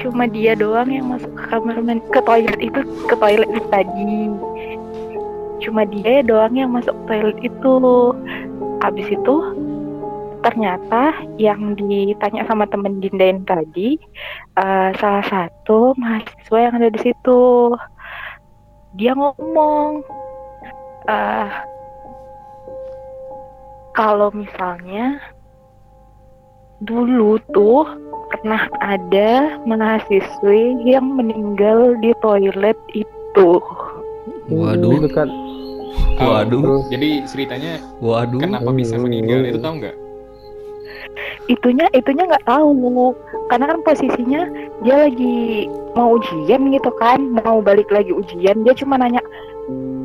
cuma 0.00 0.26
dia 0.26 0.58
doang 0.58 0.90
yang 0.90 1.06
masuk 1.10 1.30
ke 1.34 1.44
kamar 1.50 1.78
mandi 1.80 2.04
ke 2.10 2.20
toilet 2.22 2.60
itu 2.60 2.80
ke 3.06 3.14
toilet 3.18 3.50
itu 3.50 3.68
tadi. 3.70 4.16
Cuma 5.62 5.82
dia 5.88 6.20
doang 6.26 6.54
yang 6.54 6.70
masuk 6.74 6.92
ke 6.92 7.04
toilet 7.10 7.38
itu. 7.42 7.74
Abis 8.84 9.08
itu 9.08 9.36
ternyata 10.44 11.16
yang 11.40 11.72
ditanya 11.72 12.44
sama 12.44 12.68
temen 12.68 13.00
Dinda 13.00 13.32
yang 13.32 13.48
tadi 13.48 13.96
eh, 14.60 14.90
salah 15.00 15.24
satu 15.24 15.96
mahasiswa 15.96 16.58
yang 16.60 16.74
ada 16.76 16.88
di 16.92 17.00
situ. 17.00 17.72
Dia 18.94 19.16
ngomong 19.16 20.04
eh 21.08 21.50
kalau 23.94 24.28
misalnya 24.34 25.22
dulu 26.84 27.40
tuh 27.56 27.88
pernah 28.30 28.68
ada 28.84 29.60
mahasiswi 29.64 30.84
yang 30.84 31.16
meninggal 31.16 31.96
di 32.00 32.12
toilet 32.20 32.76
itu 32.92 33.50
Waduh. 34.48 35.00
Dekat. 35.08 35.28
Waduh. 36.20 36.84
Jadi 36.92 37.24
ceritanya 37.24 37.80
Waduh. 38.04 38.40
kenapa 38.40 38.70
bisa 38.76 39.00
meninggal 39.00 39.44
itu 39.48 39.58
tahu 39.60 39.80
nggak? 39.80 39.96
itunya 41.46 41.86
itunya 41.92 42.24
nggak 42.24 42.46
tahu 42.48 43.12
karena 43.52 43.64
kan 43.70 43.78
posisinya 43.84 44.42
dia 44.80 44.96
lagi 45.06 45.68
mau 45.92 46.16
ujian 46.16 46.72
gitu 46.72 46.90
kan 46.96 47.20
mau 47.44 47.60
balik 47.60 47.86
lagi 47.92 48.10
ujian 48.10 48.64
dia 48.64 48.74
cuma 48.74 48.96
nanya 48.96 49.20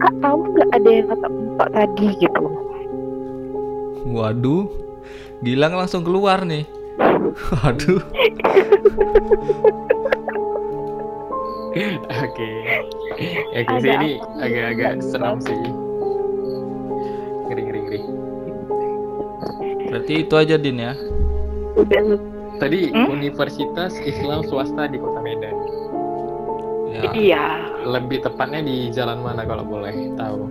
kak 0.04 0.14
tahu 0.20 0.44
nggak 0.52 0.70
ada 0.76 0.90
yang 0.92 1.08
kata 1.08 1.28
tadi 1.72 2.08
gitu 2.20 2.46
Waduh. 4.10 4.89
Gilang 5.40 5.74
langsung 5.78 6.04
keluar 6.04 6.44
nih. 6.44 6.68
Waduh. 7.64 8.04
Oke. 12.10 12.50
Ya 13.54 13.62
sih 13.80 13.92
ini 13.94 14.12
agak-agak 14.42 14.94
seram 15.06 15.38
sih. 15.40 15.56
Ngeri 17.48 17.62
ngeri 17.62 17.80
ngeri. 17.86 18.00
Berarti 19.90 20.14
itu 20.26 20.34
aja 20.36 20.56
Din 20.58 20.82
ya. 20.82 20.94
Tadi 22.60 22.92
Hmm? 22.92 23.08
Universitas 23.16 23.96
Islam 24.04 24.44
Swasta 24.44 24.92
di 24.92 25.00
Kota 25.00 25.24
Medan. 25.24 25.56
Ya. 26.90 27.02
iya 27.16 27.46
Lebih 27.88 28.26
tepatnya 28.26 28.60
di 28.66 28.92
jalan 28.92 29.24
mana 29.24 29.48
kalau 29.48 29.64
boleh 29.64 29.94
tahu? 30.20 30.42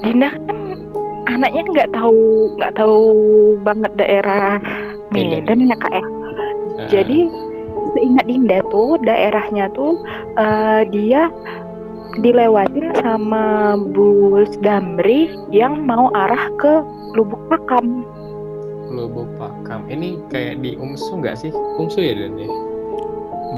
Dinda 0.00 0.32
kan 0.32 0.67
anaknya 1.28 1.62
nggak 1.68 1.90
tahu 1.92 2.22
nggak 2.56 2.74
tahu 2.74 2.98
banget 3.60 3.92
daerah 3.94 4.56
Medan 5.12 5.68
ya 5.68 5.76
kak 5.76 5.92
ya 5.92 6.04
Nah, 6.78 6.86
Jadi 6.86 7.26
seingat 7.90 8.30
Dinda 8.30 8.62
tuh 8.70 9.02
daerahnya 9.02 9.66
tuh 9.74 9.98
eh, 10.38 10.86
dia 10.94 11.26
dilewatin 12.22 12.94
sama 13.02 13.74
bus 13.90 14.54
Damri 14.62 15.26
yang 15.50 15.82
mau 15.82 16.06
arah 16.14 16.46
ke 16.54 16.72
Lubuk 17.18 17.42
Pakam. 17.50 18.06
Lubuk 18.94 19.26
Pakam. 19.42 19.90
Ini 19.90 20.22
kayak 20.30 20.62
di 20.62 20.78
UMSU 20.78 21.18
nggak 21.18 21.34
sih? 21.34 21.50
UMSU 21.50 21.98
ya 21.98 22.14
Dan 22.14 22.38
ya? 22.38 22.48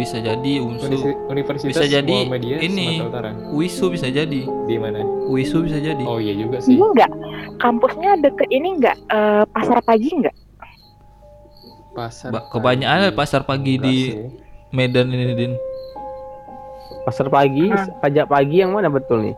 Bisa 0.01 0.17
jadi. 0.17 0.53
Universi- 0.65 1.21
Universitas 1.29 1.69
Bisa 1.69 1.85
jadi 1.85 2.09
Muhammadiyah 2.25 2.61
ini. 2.65 3.05
Sumatera 3.05 3.31
Utara. 3.37 3.53
UISU 3.53 3.85
bisa 3.93 4.09
jadi. 4.09 4.41
Di 4.65 4.77
mana? 4.81 5.05
UISU 5.29 5.61
bisa 5.61 5.77
jadi. 5.77 6.05
Oh 6.09 6.17
iya 6.17 6.33
juga 6.33 6.57
sih. 6.65 6.73
Enggak 6.73 7.13
kampusnya 7.61 8.17
deket 8.19 8.49
ini 8.49 8.69
enggak 8.75 8.97
eh, 9.07 9.45
pasar 9.47 9.79
pagi 9.81 10.09
enggak? 10.11 10.35
Pasar. 11.91 12.31
Ba- 12.31 12.47
kebanyakan 12.49 12.97
ada 13.03 13.13
pasar 13.13 13.43
pagi 13.43 13.77
Enggak 13.77 13.87
di 13.87 13.97
sih. 14.09 14.15
Medan 14.71 15.11
ini, 15.11 15.35
Din. 15.35 15.53
Pasar 17.03 17.27
pagi, 17.27 17.67
Ah. 17.69 17.91
pajak 17.99 18.27
pagi 18.27 18.57
yang 18.59 18.71
mana 18.71 18.87
betul 18.87 19.25
nih? 19.25 19.37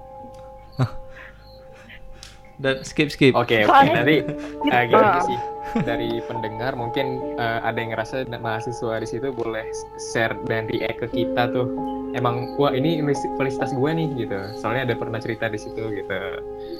Dan 2.63 2.85
skip 2.85 3.09
skip. 3.09 3.33
Oke, 3.33 3.65
oke. 3.65 3.67
Soalnya- 3.67 3.95
Nanti 3.99 4.17
eh, 4.71 4.85
gini 4.87 5.01
Ah. 5.01 5.23
sih 5.23 5.39
dari 5.81 6.21
pendengar 6.23 6.75
mungkin 6.75 7.07
eh, 7.35 7.59
ada 7.63 7.75
yang 7.75 7.91
ngerasa 7.91 8.29
mahasiswa 8.31 9.01
di 9.01 9.09
situ 9.09 9.33
boleh 9.33 9.65
share 10.13 10.37
dan 10.45 10.69
react 10.69 11.01
ke 11.01 11.09
kita 11.11 11.49
tuh. 11.49 11.67
Emang 12.13 12.53
wah 12.55 12.71
ini 12.71 13.01
universi- 13.01 13.33
universitas 13.33 13.73
gue 13.73 13.91
nih 13.91 14.09
gitu. 14.19 14.37
Soalnya 14.55 14.85
ada 14.85 14.95
pernah 14.95 15.17
cerita 15.17 15.49
di 15.49 15.57
situ 15.57 15.81
gitu. 15.81 16.19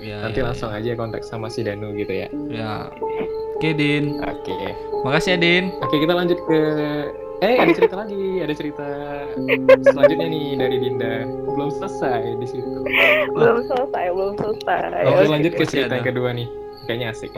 Ya, 0.03 0.19
Nanti 0.27 0.43
ya, 0.43 0.51
langsung 0.51 0.71
aja 0.75 0.91
kontak 0.99 1.23
sama 1.23 1.47
si 1.47 1.63
Danu 1.63 1.95
gitu 1.95 2.11
ya. 2.11 2.27
Ya. 2.51 2.91
Oke, 3.57 3.71
Din. 3.71 4.19
Oke. 4.19 4.55
Makasih 5.07 5.35
ya, 5.35 5.39
Din. 5.39 5.65
Oke, 5.79 6.03
kita 6.03 6.13
lanjut 6.13 6.39
ke 6.51 6.61
Eh, 7.43 7.59
ada 7.59 7.75
cerita 7.75 7.99
lagi, 7.99 8.39
ada 8.39 8.55
cerita 8.55 8.87
selanjutnya 9.91 10.31
nih 10.31 10.47
dari 10.63 10.77
Dinda. 10.79 11.27
Belum 11.27 11.75
selesai 11.75 12.39
di 12.39 12.47
situ. 12.47 12.71
Belum 13.35 13.67
selesai, 13.67 14.05
belum 14.15 14.35
selesai. 14.39 15.03
Oke, 15.11 15.27
lanjut 15.27 15.53
ke 15.59 15.63
masih 15.67 15.75
cerita 15.75 15.95
yang 15.99 16.07
kedua 16.07 16.31
nih. 16.39 16.47
Kayaknya 16.87 17.07
asik. 17.11 17.35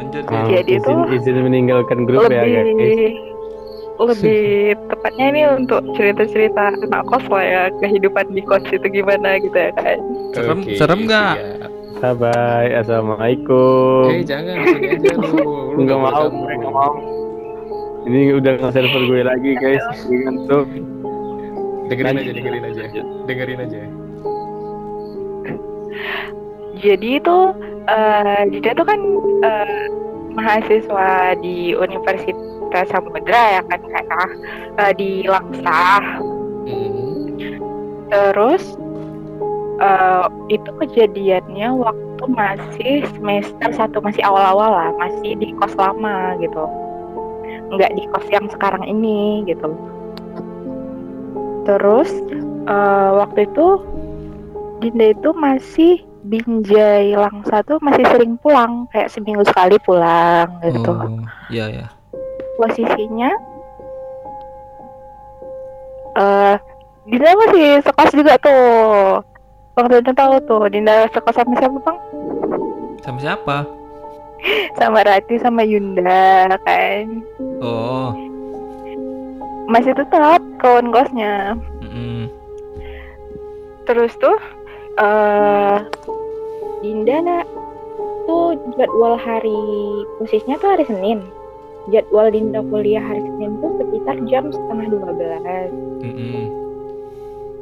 Lanjut, 0.00 0.24
Ah, 0.24 0.40
Din. 0.48 0.56
Jadi 0.56 0.72
izin, 0.80 0.98
izin 1.20 1.36
meninggalkan 1.44 2.08
grup 2.08 2.32
ya 2.32 2.48
guys. 2.48 3.28
Lebih 4.00 4.42
tepatnya 4.86 5.26
ini 5.28 5.42
untuk 5.58 5.82
cerita-cerita 5.92 6.70
anak 6.78 7.02
kos 7.04 7.24
lah 7.26 7.42
ya 7.42 7.62
kehidupan 7.78 8.30
di 8.30 8.42
kos 8.42 8.62
itu 8.68 8.86
gimana 8.86 9.38
gitu 9.38 9.54
ya 9.54 9.74
kan 9.74 9.98
Serem- 10.30 10.62
Oke, 10.62 10.76
serem 10.76 11.00
nggak? 11.04 11.34
Bye 11.98 12.78
assalamualaikum. 12.78 14.06
Eh, 14.14 14.22
jangan 14.22 14.54
aja 14.62 15.18
lu. 15.18 15.74
Lu 15.74 15.82
Enggak 15.82 15.98
boleh 15.98 16.14
mau, 16.14 16.30
nggak 16.30 16.70
mau. 16.70 16.92
Ini 18.06 18.38
udah 18.38 18.52
nge 18.54 18.70
server 18.70 19.02
gue 19.02 19.20
lagi 19.26 19.50
guys. 19.58 19.82
Ngantuk. 20.06 20.66
Dengerin 21.90 22.06
Lanjut. 22.14 22.22
aja, 22.22 22.32
dengerin 22.38 22.64
aja. 22.64 22.82
Dengerin 23.26 23.58
aja. 23.60 23.80
jadi 26.78 27.08
itu 27.18 27.36
eh 27.90 28.42
dia 28.54 28.70
tuh 28.70 28.86
kan 28.86 29.00
eh, 29.42 29.82
mahasiswa 30.30 31.10
di 31.42 31.74
Universitas 31.74 32.46
Samudra 32.88 33.60
ya 33.60 33.62
kan 33.66 33.80
karena 33.80 34.22
eh, 34.78 34.92
di 34.96 35.10
Langsa 35.24 36.02
terus 38.08 38.64
eh, 39.80 40.26
itu 40.48 40.70
kejadiannya 40.80 41.68
waktu 41.76 42.24
masih 42.28 42.94
semester 43.14 43.68
satu 43.76 44.02
masih 44.02 44.24
awal-awal 44.24 44.70
lah 44.74 44.90
masih 44.98 45.38
di 45.38 45.54
kos 45.60 45.72
lama 45.78 46.34
gitu. 46.42 46.64
Nggak 47.68 47.94
di 47.94 48.04
kos 48.10 48.26
yang 48.32 48.46
sekarang 48.50 48.84
ini 48.84 49.44
gitu. 49.46 49.70
Terus 51.68 52.10
eh, 52.66 53.10
waktu 53.16 53.46
itu 53.46 53.66
Dinda 54.78 55.10
itu 55.10 55.34
masih 55.34 56.06
binjai 56.22 57.14
langsa 57.18 57.66
tuh 57.66 57.82
masih 57.82 58.06
sering 58.14 58.38
pulang 58.38 58.86
kayak 58.94 59.10
seminggu 59.10 59.42
sekali 59.46 59.74
pulang 59.82 60.46
gitu. 60.62 60.92
Oh, 60.94 61.18
ya 61.50 61.66
ya. 61.66 61.97
Posisinya 62.58 63.30
eh 66.18 66.56
Dinda 67.08 67.32
masih 67.40 67.80
sekos 67.80 68.10
juga 68.12 68.36
tuh 68.42 69.24
Bang 69.72 69.88
Dinda 69.88 70.12
tahu 70.12 70.36
tuh 70.44 70.68
Dinda 70.68 71.08
sekos 71.08 71.32
sama 71.32 71.56
siapa 71.56 71.78
bang? 71.80 71.98
Sama 73.00 73.18
siapa? 73.22 73.56
Sama 74.76 75.00
Rati 75.06 75.40
sama 75.40 75.64
Yunda 75.64 76.52
kan 76.66 77.22
Oh, 77.64 78.12
Masih 79.70 79.96
tetap 79.96 80.42
kawan 80.60 80.92
kosnya 80.92 81.56
mm-mm. 81.80 82.28
Terus 83.88 84.12
tuh 84.20 84.36
eh 85.00 85.78
Dinda 86.84 87.46
tuh 88.28 88.52
jadwal 88.76 89.16
hari 89.16 89.56
posisinya 90.20 90.60
tuh 90.60 90.76
hari 90.76 90.84
Senin 90.84 91.24
Jadwal 91.88 92.28
Dinda 92.32 92.60
kuliah 92.68 93.00
hari 93.00 93.24
Senin 93.24 93.56
tuh 93.64 93.72
sekitar 93.80 94.16
jam 94.28 94.44
setengah 94.52 94.86
12 94.92 96.04
Mm-mm. 96.04 96.44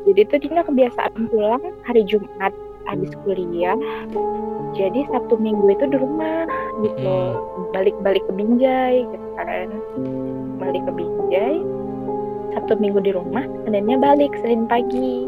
Jadi 0.06 0.20
tuh 0.30 0.38
Dina 0.38 0.62
kebiasaan 0.62 1.30
pulang 1.34 1.62
hari 1.82 2.06
Jumat 2.06 2.54
habis 2.86 3.10
kuliah. 3.26 3.74
Jadi 4.78 5.02
Sabtu 5.10 5.34
Minggu 5.40 5.66
itu 5.72 5.84
di 5.90 5.98
rumah 5.98 6.46
gitu. 6.86 7.18
Balik-balik 7.74 8.22
ke 8.22 8.32
Binjai 8.38 9.02
gitu 9.02 9.28
kan. 9.34 9.66
Balik 10.62 10.82
ke 10.86 10.92
Binjai. 10.94 11.58
Sabtu 12.54 12.78
Minggu 12.78 13.02
di 13.02 13.12
rumah, 13.12 13.44
Seninnya 13.66 13.98
balik 13.98 14.30
Senin 14.40 14.70
pagi. 14.70 15.26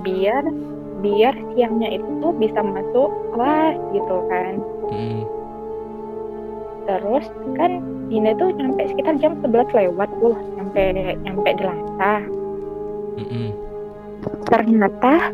Biar 0.00 0.44
biar 1.00 1.34
siangnya 1.52 2.00
itu 2.00 2.26
bisa 2.40 2.60
masuk 2.64 3.10
kelas 3.36 3.76
gitu 3.92 4.16
kan. 4.32 4.54
Terus 6.84 7.24
kan 7.54 7.70
Dina 8.08 8.34
tuh 8.34 8.50
nyampe 8.52 8.82
sekitar 8.90 9.14
jam 9.18 9.38
11 9.38 9.70
lewat 9.70 10.08
tuh 10.18 10.34
nyampe 10.56 10.82
nyampe 11.22 11.48
di 11.54 11.62
Langsa. 11.62 12.14
Mm-mm. 13.20 13.48
ternyata 14.46 15.32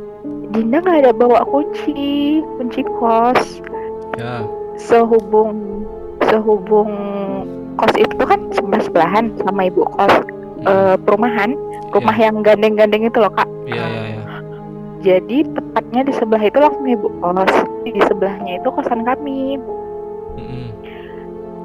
Dinda 0.51 0.79
nggak 0.79 0.99
ada 1.03 1.13
bawa 1.13 1.43
kunci 1.47 2.39
kunci 2.57 2.83
kos 2.99 3.63
Ya. 4.17 4.41
sehubung 4.81 5.85
sehubung 6.25 6.89
kos 7.77 7.95
itu 7.95 8.17
kan 8.17 8.41
sebelah 8.51 8.81
sebelahan 8.81 9.27
sama 9.45 9.69
ibu 9.69 9.85
kos 9.93 10.15
Mm. 10.57 10.65
eh, 10.65 10.97
perumahan 11.05 11.53
rumah 11.93 12.17
yang 12.17 12.41
gandeng-gandeng 12.41 13.05
itu 13.05 13.21
loh 13.21 13.29
kak 13.29 13.45
Iya, 13.69 13.85
iya, 13.85 14.03
iya. 14.09 14.23
jadi 15.05 15.39
tepatnya 15.53 16.01
di 16.09 16.13
sebelah 16.17 16.43
itu 16.43 16.57
langsung 16.57 16.89
ibu 16.89 17.07
kos 17.21 17.53
di 17.85 17.93
sebelahnya 18.09 18.57
itu 18.57 18.69
kosan 18.73 19.05
kami 19.05 19.61
Mm-mm. 20.41 20.67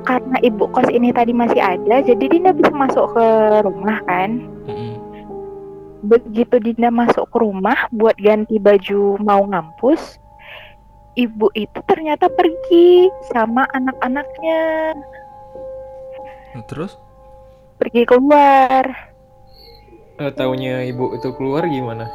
Karena 0.04 0.38
ibu 0.42 0.66
kos 0.72 0.90
ini 0.90 1.14
tadi 1.14 1.32
masih 1.32 1.62
ada 1.62 2.02
jadi 2.02 2.24
Dinda 2.28 2.52
bisa 2.52 2.74
masuk 2.74 3.14
ke 3.14 3.26
rumah 3.66 4.00
kan 4.10 4.44
Mm-mm. 4.66 4.94
begitu 6.06 6.58
Dinda 6.58 6.90
masuk 6.90 7.30
ke 7.30 7.38
rumah 7.40 7.78
buat 7.94 8.18
ganti 8.18 8.58
baju 8.58 9.22
mau 9.22 9.46
ngampus, 9.46 10.18
ibu 11.14 11.54
itu 11.54 11.80
ternyata 11.86 12.26
pergi 12.32 13.06
sama 13.30 13.70
anak-anaknya, 13.78 14.96
Nah, 16.52 16.64
Terus? 16.68 17.00
pergi 17.80 18.04
keluar. 18.04 18.84
Eh, 20.20 20.32
taunya 20.36 20.84
ibu 20.86 21.16
itu 21.16 21.34
keluar 21.40 21.66
gimana? 21.66 22.12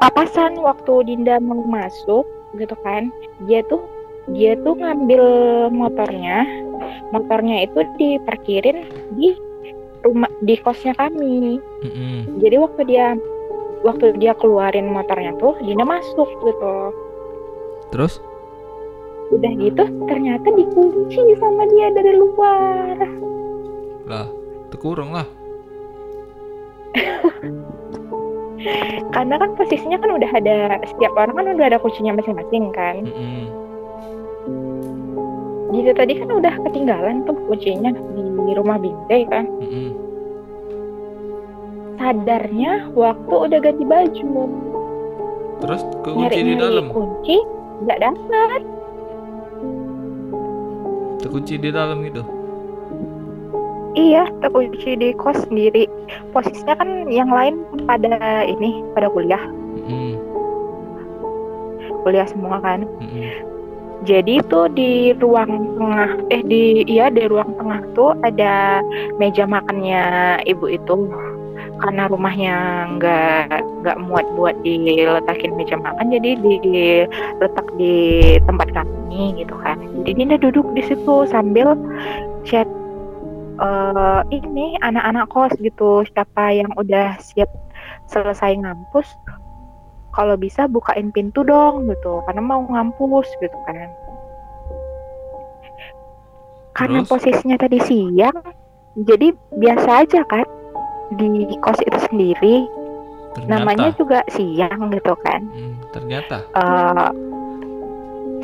Papasan 0.00 0.56
waktu 0.60 1.10
Dinda 1.10 1.42
mau 1.42 1.60
masuk 1.66 2.24
gitu 2.56 2.76
kan, 2.86 3.10
dia 3.44 3.60
tuh 3.66 3.82
dia 4.32 4.58
tuh 4.62 4.74
ngambil 4.78 5.24
motornya, 5.70 6.46
motornya 7.10 7.66
itu 7.66 7.80
diparkirin 7.98 8.86
di 9.16 9.34
rumah 10.04 10.30
di 10.42 10.54
kosnya 10.60 10.94
kami. 10.94 11.58
Mm-mm. 11.82 12.40
Jadi 12.42 12.56
waktu 12.58 12.82
dia 12.86 13.06
waktu 13.84 14.18
dia 14.18 14.32
keluarin 14.38 14.90
motornya 14.90 15.34
tuh, 15.38 15.54
Dinda 15.62 15.86
masuk 15.86 16.28
gitu. 16.42 16.74
Terus? 17.94 18.18
udah 19.26 19.50
gitu 19.58 19.82
ternyata 20.06 20.46
dikunci 20.54 21.18
sama 21.42 21.66
dia 21.74 21.90
dari 21.90 22.14
luar 22.14 22.94
Lah, 24.06 24.30
terkurung 24.70 25.10
lah. 25.10 25.26
karena 29.14 29.34
kan 29.36 29.50
posisinya 29.58 29.98
kan 30.00 30.10
udah 30.16 30.30
ada 30.32 30.80
setiap 30.88 31.12
orang 31.18 31.34
kan 31.36 31.46
udah 31.58 31.66
ada 31.68 31.78
kuncinya 31.82 32.16
masing-masing 32.16 32.72
kan 32.72 33.04
Mm-mm. 33.04 33.50
Gitu 35.66 35.90
tadi 35.92 36.12
kan 36.18 36.30
udah 36.30 36.54
ketinggalan 36.68 37.26
tuh 37.26 37.34
kuncinya 37.46 37.90
di 38.46 38.52
rumah 38.54 38.78
Binjai 38.78 39.26
kan 39.26 39.44
Mm-mm. 39.58 39.90
sadarnya 41.96 42.86
waktu 42.94 43.34
udah 43.34 43.58
ganti 43.58 43.84
baju 43.84 44.30
Terus 45.56 45.82
kekunci 46.04 46.20
nyari 46.20 46.40
di 46.44 46.54
dalam. 46.54 46.86
kunci 46.92 47.36
nggak 47.82 47.98
dapat 48.00 48.62
Terkunci 51.16 51.58
di 51.58 51.70
dalam 51.74 52.04
gitu. 52.06 52.22
Iya, 53.96 54.28
terkunci 54.38 54.94
di 54.94 55.10
kos 55.16 55.48
sendiri. 55.48 55.88
Posisinya 56.30 56.76
kan 56.76 57.08
yang 57.08 57.32
lain 57.32 57.64
pada 57.88 58.44
ini, 58.44 58.84
pada 58.92 59.08
kuliah, 59.08 59.40
Mm-mm. 59.80 60.20
kuliah 62.04 62.28
semua 62.28 62.60
kan. 62.60 62.84
Mm-mm. 63.00 63.55
Jadi 64.04 64.44
itu 64.44 64.60
di 64.76 65.16
ruang 65.16 65.78
tengah, 65.80 66.10
eh 66.28 66.42
di 66.44 66.84
iya 66.84 67.08
di 67.08 67.24
ruang 67.24 67.56
tengah 67.56 67.80
tuh 67.96 68.12
ada 68.20 68.84
meja 69.16 69.48
makannya 69.48 70.36
ibu 70.44 70.68
itu. 70.68 71.08
Karena 71.76 72.08
rumahnya 72.08 72.56
nggak 72.96 73.52
nggak 73.84 73.98
muat 74.08 74.24
buat 74.36 74.56
diletakin 74.64 75.56
meja 75.56 75.76
makan, 75.76 76.08
jadi 76.08 76.40
diletak 76.40 77.66
di 77.76 78.36
tempat 78.48 78.72
kami 78.72 79.36
gitu 79.36 79.52
kan. 79.60 79.76
Jadi 80.04 80.12
Dinda 80.16 80.36
duduk 80.40 80.64
di 80.72 80.80
situ 80.84 81.28
sambil 81.28 81.76
chat 82.48 82.68
eh 83.56 84.20
ini 84.32 84.76
anak-anak 84.84 85.28
kos 85.32 85.52
gitu, 85.60 86.04
siapa 86.12 86.52
yang 86.52 86.68
udah 86.76 87.16
siap 87.20 87.48
selesai 88.08 88.56
ngampus, 88.60 89.08
kalau 90.16 90.34
bisa 90.34 90.64
bukain 90.64 91.12
pintu 91.12 91.44
dong 91.44 91.84
gitu, 91.86 92.24
karena 92.24 92.40
mau 92.40 92.64
ngampus 92.64 93.28
gitu 93.38 93.58
kan. 93.68 93.92
Karena 96.72 97.04
Terus? 97.04 97.08
posisinya 97.08 97.56
tadi 97.56 97.78
siang, 97.80 98.36
jadi 98.96 99.32
biasa 99.52 99.90
aja 100.04 100.20
kan 100.24 100.44
di 101.14 101.44
kos 101.60 101.80
itu 101.80 101.98
sendiri, 102.08 102.64
Ternyata. 103.36 103.52
namanya 103.52 103.88
juga 103.94 104.24
siang 104.28 104.88
gitu 104.88 105.12
kan. 105.20 105.40
Mm, 105.52 105.74
ternyata. 105.92 106.36
eh 106.52 107.10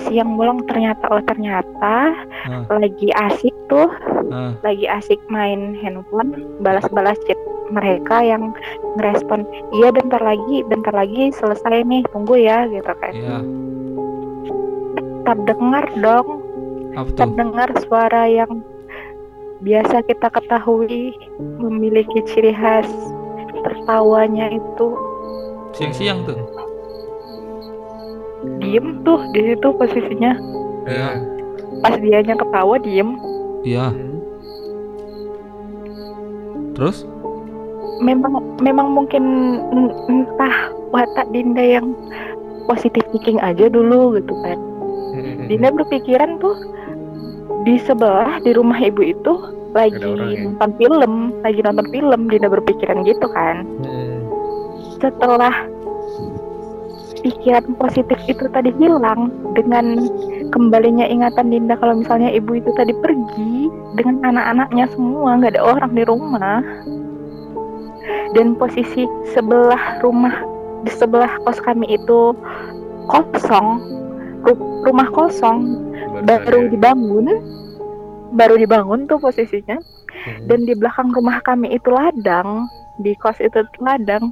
siang 0.03 0.35
bolong 0.35 0.65
ternyata 0.65 1.05
oh 1.13 1.21
ternyata 1.23 2.17
Ah. 2.49 2.65
lagi 2.75 3.13
asik 3.13 3.53
tuh 3.69 3.87
Ah, 4.33 4.57
lagi 4.65 4.89
asik 4.89 5.21
main 5.29 5.77
handphone 5.79 6.33
balas-balas 6.59 7.15
chat 7.29 7.37
mereka 7.73 8.21
yang 8.21 8.53
ngerespon 9.01 9.49
iya 9.73 9.89
bentar 9.89 10.21
lagi 10.21 10.61
bentar 10.69 10.93
lagi 10.93 11.33
selesai 11.33 11.83
nih 11.89 12.05
tunggu 12.13 12.37
ya 12.37 12.69
gitu 12.69 12.93
kan 13.01 13.13
iya. 13.17 13.39
terdengar 15.25 15.89
dong 15.97 16.29
terdengar 17.17 17.73
suara 17.89 18.29
yang 18.29 18.61
biasa 19.65 20.05
kita 20.05 20.29
ketahui 20.29 21.17
memiliki 21.41 22.21
ciri 22.29 22.53
khas 22.53 22.89
tertawanya 23.63 24.53
itu 24.53 24.89
Siang-siang 25.73 26.29
tuh. 26.29 26.37
diem 28.61 29.01
tuh 29.07 29.23
di 29.33 29.41
situ 29.55 29.69
posisinya 29.73 30.35
Iya. 30.85 31.11
pas 31.81 31.95
dianya 31.97 32.35
ketawa 32.37 32.77
diem 32.83 33.17
Iya. 33.63 33.95
Hmm. 33.95 34.19
Terus? 36.75 37.07
Memang 38.03 38.33
memang 38.59 38.91
mungkin 38.91 39.25
en- 39.71 39.95
entah 40.09 40.57
watak 40.91 41.31
Dinda 41.31 41.63
yang 41.63 41.95
positif 42.67 43.03
thinking 43.11 43.39
aja 43.39 43.67
dulu 43.67 44.19
gitu 44.19 44.35
kan 44.43 44.59
Hmm. 45.13 45.45
Dinda 45.45 45.69
berpikiran 45.69 46.41
tuh 46.41 46.57
di 47.63 47.77
sebelah 47.79 48.41
di 48.41 48.57
rumah 48.57 48.81
ibu 48.81 49.05
itu 49.05 49.33
lagi 49.71 50.01
ya? 50.01 50.41
nonton 50.43 50.73
film 50.77 51.13
lagi 51.41 51.61
nonton 51.61 51.87
film 51.89 52.21
Dinda 52.27 52.49
berpikiran 52.49 53.05
gitu 53.05 53.27
kan 53.29 53.65
Hmm. 53.85 54.19
setelah 54.97 55.53
pikiran 57.21 57.77
positif 57.77 58.19
itu 58.25 58.51
tadi 58.51 58.75
hilang 58.77 59.31
dengan 59.53 60.09
kembalinya 60.49 61.05
ingatan 61.05 61.53
Dinda 61.53 61.77
kalau 61.77 62.01
misalnya 62.01 62.33
ibu 62.33 62.57
itu 62.57 62.73
tadi 62.73 62.91
pergi 62.99 63.69
dengan 63.95 64.33
anak-anaknya 64.33 64.89
semua 64.91 65.37
nggak 65.37 65.55
ada 65.55 65.63
orang 65.63 65.93
di 65.93 66.03
rumah 66.03 66.65
dan 68.35 68.57
posisi 68.57 69.05
sebelah 69.33 70.01
rumah 70.01 70.35
di 70.83 70.91
sebelah 70.91 71.31
kos 71.47 71.63
kami 71.63 71.87
itu 71.95 72.35
kosong 73.07 73.81
ru- 74.43 74.83
rumah 74.87 75.09
kosong. 75.11 75.89
Baru 76.27 76.69
sadar. 76.69 76.71
dibangun. 76.71 77.27
Baru 78.35 78.55
dibangun 78.59 79.07
tuh 79.07 79.19
posisinya. 79.23 79.79
Hmm. 80.13 80.47
dan 80.47 80.63
di 80.69 80.79
belakang 80.79 81.11
rumah 81.11 81.43
kami 81.43 81.75
itu 81.75 81.89
ladang. 81.91 82.69
Di 83.03 83.17
kos 83.19 83.41
itu 83.43 83.65
ladang. 83.83 84.31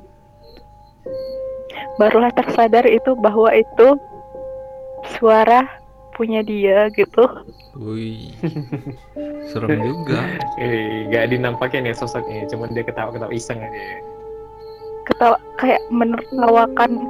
Barulah 1.99 2.31
tersadar 2.31 2.87
itu 2.87 3.17
bahwa 3.19 3.51
itu 3.51 3.97
suara 5.17 5.80
punya 6.21 6.45
dia 6.45 6.93
gitu 6.93 7.25
Wih. 7.81 8.37
Serem 9.49 9.81
juga. 9.81 10.21
Eh, 10.61 11.09
gak 11.09 11.33
dinampakin 11.33 11.89
ya 11.89 11.97
sosoknya, 11.97 12.45
cuman 12.53 12.69
dia 12.77 12.85
ketawa-ketawa 12.85 13.33
iseng 13.33 13.57
aja 13.57 13.73
ya. 13.73 13.97
ketawa 15.09 15.37
kayak 15.57 15.81
menertawakan 15.89 17.01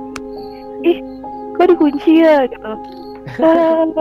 ih 0.86 1.02
kok 1.58 1.66
dikunci 1.66 2.22
ya 2.22 2.46
gitu 2.46 2.72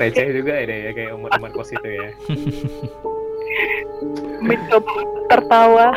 Receh 0.00 0.32
juga 0.32 0.64
ada 0.64 0.72
ya 0.72 0.90
kayak 0.90 1.12
umur-umur 1.12 1.50
kos 1.52 1.70
itu 1.70 1.88
ya. 1.92 2.08
mencoba 4.46 5.00
tertawa 5.28 5.88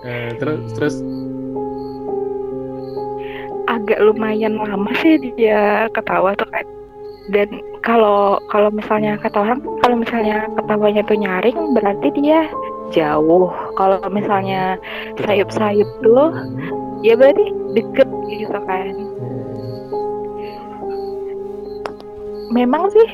Eh, 0.00 0.32
terus 0.40 0.60
terus 0.74 0.96
agak 3.70 4.02
lumayan 4.02 4.58
lama 4.58 4.90
sih 4.98 5.16
dia 5.38 5.86
ketawa 5.94 6.34
tuh 6.34 6.50
kan 6.50 6.66
dan 7.30 7.46
kalau 7.86 8.42
kalau 8.50 8.68
misalnya 8.74 9.14
kata 9.22 9.38
orang 9.38 9.62
kalau 9.80 9.96
misalnya 9.96 10.50
ketawanya 10.58 11.02
tuh 11.06 11.16
nyaring 11.16 11.58
berarti 11.78 12.08
dia 12.18 12.50
jauh. 12.90 13.48
Kalau 13.78 14.02
misalnya 14.10 14.76
sayup-sayup 15.22 15.88
tuh 16.02 16.34
ya 17.06 17.14
berarti 17.14 17.54
deket 17.78 18.08
gitu 18.28 18.58
kan. 18.66 18.94
Memang 22.50 22.90
sih 22.90 23.08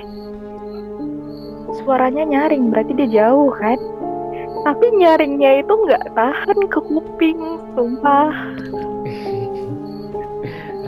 suaranya 1.85 2.25
nyaring 2.25 2.73
berarti 2.73 2.93
dia 2.97 3.09
jauh 3.23 3.53
kan. 3.53 3.77
Tapi 4.65 4.87
nyaringnya 4.99 5.63
itu 5.63 5.73
nggak 5.77 6.11
tahan 6.19 6.59
ke 6.67 6.81
kuping 6.91 7.39
sumpah 7.77 8.35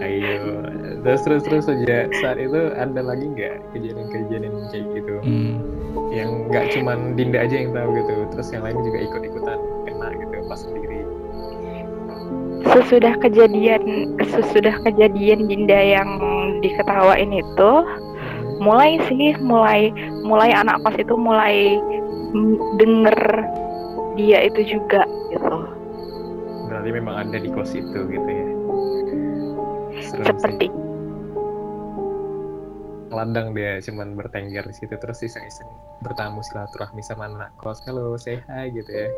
ayo. 0.02 0.62
Terus 1.02 1.20
terus 1.24 1.42
terus 1.46 1.64
saja 1.66 2.10
saat 2.22 2.38
itu 2.38 2.60
ada 2.74 3.00
lagi 3.00 3.26
nggak 3.26 3.54
kejadian-kejadian 3.74 4.54
kayak 4.70 4.86
gitu? 4.96 5.14
Hmm. 5.22 5.54
yang 6.08 6.48
nggak 6.48 6.72
cuman 6.72 7.18
Dinda 7.18 7.44
aja 7.44 7.52
yang 7.52 7.76
tahu 7.76 7.88
gitu 8.00 8.14
terus 8.32 8.48
yang 8.48 8.62
lain 8.64 8.80
juga 8.80 8.98
ikut-ikutan 9.04 9.58
kena 9.84 10.08
gitu 10.16 10.36
pas 10.48 10.60
sendiri. 10.60 10.98
Sesudah 12.68 13.14
kejadian 13.20 13.82
sesudah 14.20 14.74
kejadian 14.88 15.46
Dinda 15.46 15.78
yang 15.78 16.10
diketawain 16.64 17.32
itu 17.32 17.72
mulai 18.58 18.98
sih 19.06 19.36
mulai 19.38 19.94
mulai 20.26 20.50
anak 20.50 20.82
kos 20.82 20.96
itu 20.98 21.14
mulai 21.14 21.78
denger 22.80 23.18
dia 24.18 24.38
itu 24.48 24.78
juga 24.78 25.06
gitu. 25.30 25.56
Berarti 26.68 26.90
memang 26.92 27.14
ada 27.28 27.36
di 27.40 27.48
kos 27.48 27.72
itu 27.72 27.98
gitu 28.10 28.28
ya 28.28 28.37
Serem 30.18 30.38
sih. 30.42 30.52
seperti. 30.58 30.68
ladang 33.08 33.56
dia 33.56 33.80
cuman 33.82 34.14
bertengger 34.14 34.62
di 34.62 34.74
situ. 34.76 34.94
Terus 34.94 35.24
iseng-iseng 35.24 35.66
bertamu 36.04 36.44
silaturahmi 36.44 37.02
sama 37.02 37.26
anak 37.26 37.50
kos. 37.58 37.80
Halo 37.86 38.14
say 38.20 38.38
hi 38.46 38.68
gitu 38.70 38.90
ya. 38.90 39.08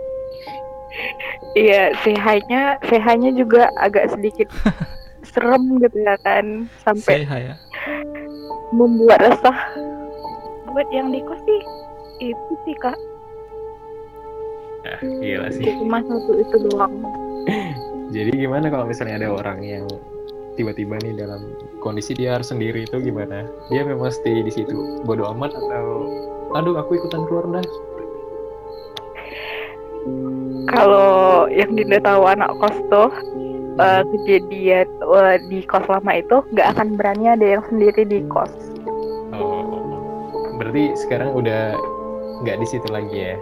Iya 1.59 1.83
sehanya 2.07 2.79
sehanya 2.87 3.31
juga 3.35 3.69
agak 3.77 4.15
sedikit 4.15 4.49
serem 5.35 5.81
gitu 5.83 5.99
ya 6.01 6.17
kan. 6.23 6.71
Sampai 6.87 7.25
Say 7.25 7.25
hi 7.27 7.41
ya. 7.53 7.55
membuat 8.73 9.21
resah. 9.27 9.59
Buat 10.71 10.89
yang 10.95 11.11
di 11.11 11.21
kos 11.27 11.41
sih 11.43 11.61
itu 12.31 12.53
sih 12.69 12.77
kak. 12.79 12.97
Ah 14.87 15.01
gila 15.03 15.49
sih. 15.51 15.67
Cuma 15.67 15.99
satu 16.05 16.33
itu 16.39 16.57
doang. 16.71 16.95
Jadi 18.15 18.33
gimana 18.39 18.71
kalau 18.71 18.87
misalnya 18.87 19.23
ada 19.23 19.31
orang 19.35 19.61
yang 19.63 19.85
tiba-tiba 20.59 20.99
nih 21.03 21.15
dalam 21.19 21.41
kondisi 21.81 22.15
dia 22.15 22.37
harus 22.39 22.51
sendiri 22.51 22.85
itu 22.87 22.97
gimana? 23.01 23.47
Dia 23.69 23.87
memang 23.87 24.11
stay 24.11 24.43
di 24.43 24.53
situ 24.53 25.03
bodoh 25.05 25.31
amat 25.35 25.55
atau 25.55 25.87
aduh 26.55 26.75
aku 26.79 26.99
ikutan 26.99 27.23
keluar 27.31 27.47
dah. 27.51 27.65
Kalau 30.71 31.47
yang 31.51 31.75
Dinda 31.75 31.99
tahu 32.01 32.23
anak 32.31 32.51
kos 32.63 32.77
tuh 32.89 33.11
eh, 33.79 34.03
kejadian 34.15 34.87
eh, 34.87 35.37
di 35.51 35.61
kos 35.67 35.85
lama 35.91 36.13
itu 36.15 36.43
nggak 36.55 36.69
akan 36.77 36.89
berani 36.95 37.27
ada 37.35 37.47
yang 37.59 37.63
sendiri 37.69 38.03
di 38.07 38.23
kos. 38.31 38.51
Oh 39.35 39.81
berarti 40.61 40.93
sekarang 40.93 41.33
udah 41.33 41.73
nggak 42.45 42.61
di 42.61 42.67
situ 42.69 42.85
lagi 42.93 43.33
ya 43.33 43.37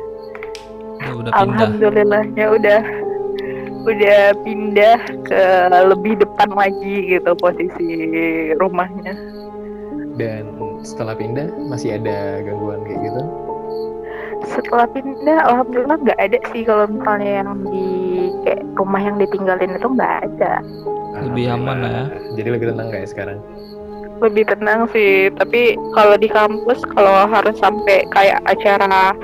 Ya, 0.99 1.15
udah 1.15 1.31
pindah. 1.31 1.47
alhamdulillahnya 1.47 2.45
udah 2.59 2.81
udah 3.89 4.37
pindah 4.45 4.99
ke 5.25 5.43
lebih 5.73 6.21
depan 6.21 6.49
lagi 6.53 7.17
gitu 7.17 7.33
posisi 7.41 7.91
rumahnya. 8.61 9.17
Dan 10.21 10.53
setelah 10.85 11.17
pindah 11.17 11.49
masih 11.73 11.97
ada 11.97 12.43
gangguan 12.45 12.85
kayak 12.85 13.01
gitu? 13.09 13.23
Setelah 14.49 14.87
pindah 14.93 15.39
alhamdulillah 15.49 15.99
nggak 16.05 16.21
ada 16.21 16.39
sih. 16.53 16.63
Kalau 16.69 16.85
misalnya 16.87 17.43
yang 17.43 17.51
di 17.73 17.87
kayak 18.45 18.63
rumah 18.77 19.01
yang 19.03 19.17
ditinggalin 19.17 19.75
itu 19.75 19.89
nggak 19.89 20.15
ada. 20.29 20.53
Lebih 21.19 21.45
aman 21.51 21.77
lah 21.83 21.91
ya. 21.91 22.05
Jadi 22.39 22.49
lebih 22.55 22.67
tenang 22.71 22.87
nggak 22.93 23.03
ya 23.03 23.11
sekarang? 23.11 23.39
lebih 24.19 24.51
tenang 24.51 24.91
sih. 24.91 25.31
Tapi 25.39 25.79
kalau 25.95 26.19
di 26.19 26.27
kampus 26.27 26.83
kalau 26.95 27.27
harus 27.31 27.55
sampai 27.59 28.03
kayak 28.11 28.43
acara 28.51 29.15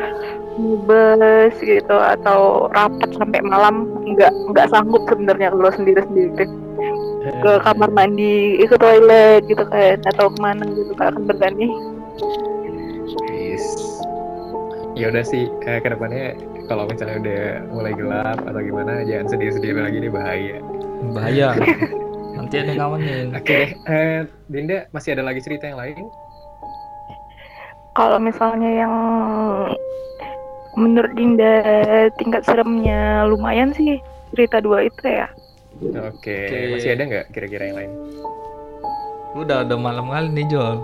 bus 0.59 1.55
gitu 1.59 1.97
atau 1.97 2.71
rapat 2.71 3.11
sampai 3.19 3.43
malam 3.43 3.91
nggak 4.07 4.33
nggak 4.55 4.71
sanggup 4.71 5.03
sebenarnya 5.11 5.51
kalau 5.51 5.71
sendiri 5.75 6.01
sendiri 6.07 6.47
ke 7.25 7.53
kamar 7.65 7.91
mandi 7.91 8.61
ke 8.63 8.77
toilet 8.77 9.43
gitu 9.49 9.65
kan 9.69 9.99
atau 10.15 10.29
ke 10.31 10.39
mana 10.39 10.65
gitu 10.69 10.93
kan 10.97 11.15
akan 11.15 11.25
berganti 11.27 11.69
Yes. 13.35 13.67
Ya 14.99 15.11
udah 15.11 15.23
sih 15.27 15.51
eh, 15.51 15.79
ke 15.83 15.89
depannya 15.91 16.39
kalau 16.71 16.87
misalnya 16.91 17.23
udah 17.23 17.43
mulai 17.71 17.93
gelap 17.95 18.39
atau 18.43 18.61
gimana 18.63 19.03
jangan 19.07 19.31
sendiri-sendiri 19.31 19.79
lagi 19.79 19.99
nih 20.03 20.11
bahaya. 20.11 20.59
Bahaya. 21.15 21.49
Nanti 22.39 22.55
ada 22.59 22.71
yang 22.75 22.81
ngamenin. 22.83 23.27
Oke 23.35 23.47
deh, 23.47 23.71
eh, 23.91 24.21
Dinda 24.51 24.91
masih 24.91 25.19
ada 25.19 25.23
lagi 25.27 25.43
cerita 25.43 25.71
yang 25.71 25.79
lain? 25.79 26.07
kalau 27.95 28.19
misalnya 28.19 28.71
yang 28.85 28.95
menurut 30.75 31.13
Dinda 31.15 31.63
tingkat 32.19 32.43
seremnya 32.47 33.25
lumayan 33.31 33.71
sih 33.75 33.99
cerita 34.35 34.59
dua 34.59 34.87
itu 34.87 35.03
ya 35.07 35.29
Oke, 35.83 36.39
Oke. 36.47 36.59
masih 36.79 36.95
ada 36.95 37.03
nggak 37.03 37.27
kira-kira 37.35 37.67
yang 37.67 37.79
lain? 37.83 37.93
Udah 39.35 39.67
udah 39.67 39.75
malam 39.75 40.07
kali 40.07 40.31
nih 40.31 40.47
Jol. 40.47 40.79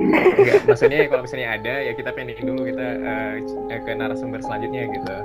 Enggak, 0.00 0.60
maksudnya 0.68 1.08
kalau 1.08 1.22
misalnya 1.24 1.48
ada 1.56 1.74
ya 1.84 1.92
kita 1.96 2.12
pending 2.12 2.40
dulu 2.44 2.68
kita 2.68 2.86
eh, 3.00 3.80
ke 3.80 3.90
narasumber 3.96 4.40
selanjutnya 4.44 4.92
gitu. 4.92 5.16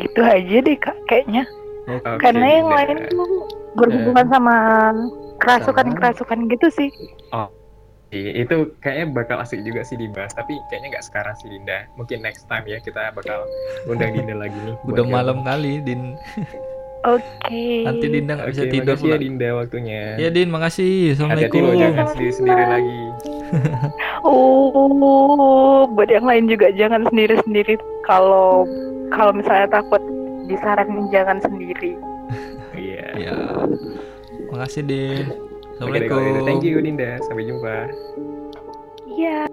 itu 0.00 0.20
aja 0.24 0.56
deh 0.64 0.76
kak 0.80 0.96
kayaknya 1.06 1.44
Oke, 1.86 2.18
karena 2.20 2.46
yang 2.58 2.68
lain 2.72 2.96
tuh 3.12 3.28
berhubungan 3.76 4.26
sama 4.32 4.56
kerasukan 5.38 5.94
kerasukan 5.94 6.38
gitu 6.48 6.66
sih 6.72 6.90
I- 8.12 8.44
Itu 8.44 8.76
kayaknya 8.78 9.06
bakal 9.10 9.40
asik 9.40 9.60
juga 9.60 9.80
sih 9.82 9.96
dibahas, 9.96 10.30
tapi 10.30 10.60
kayaknya 10.68 10.88
nggak 10.92 11.04
sekarang 11.04 11.32
sih 11.34 11.48
Dinda. 11.48 11.88
Mungkin 11.94 12.20
next 12.20 12.44
time 12.44 12.64
ya 12.66 12.76
kita 12.78 13.08
bakal 13.10 13.48
undang 13.84 14.12
Dinda 14.12 14.36
lagi 14.38 14.54
nih. 14.54 14.76
Udah 14.84 15.04
malam 15.06 15.40
kali 15.40 15.80
Din. 15.80 16.12
oke 17.02 17.64
Nanti 17.82 18.06
Dinda 18.06 18.32
nggak 18.36 18.46
Oke, 18.46 18.54
bisa 18.54 18.64
tidur 18.68 18.94
makasih 18.94 19.08
ya. 19.08 19.16
Dinda 19.18 19.48
waktunya. 19.54 20.02
Ya 20.16 20.28
Din, 20.28 20.48
makasih. 20.48 20.92
Hati-hati 21.10 21.24
Assalamualaikum. 21.50 21.62
lo 21.64 21.72
jangan 21.74 22.06
sendiri-sendiri 22.06 22.64
lagi. 22.68 23.00
oh 24.28 25.84
buat 25.86 26.08
yang 26.08 26.24
lain 26.24 26.44
juga 26.46 26.72
jangan 26.72 27.04
sendiri 27.08 27.36
sendiri 27.42 27.74
kalau 28.02 28.64
kalau 29.08 29.32
misalnya 29.32 29.68
takut 29.70 30.00
disaranin 30.46 31.08
jangan 31.08 31.36
sendiri 31.38 31.96
Iya. 32.72 33.08
Ya. 33.20 33.36
Makasih 34.48 34.82
Din. 34.82 35.51
Assalamualaikum. 35.82 36.46
Thank 36.46 36.62
you 36.62 36.78
Dinda. 36.78 37.18
Sampai 37.26 37.42
jumpa. 37.42 37.90
iya 39.02 39.50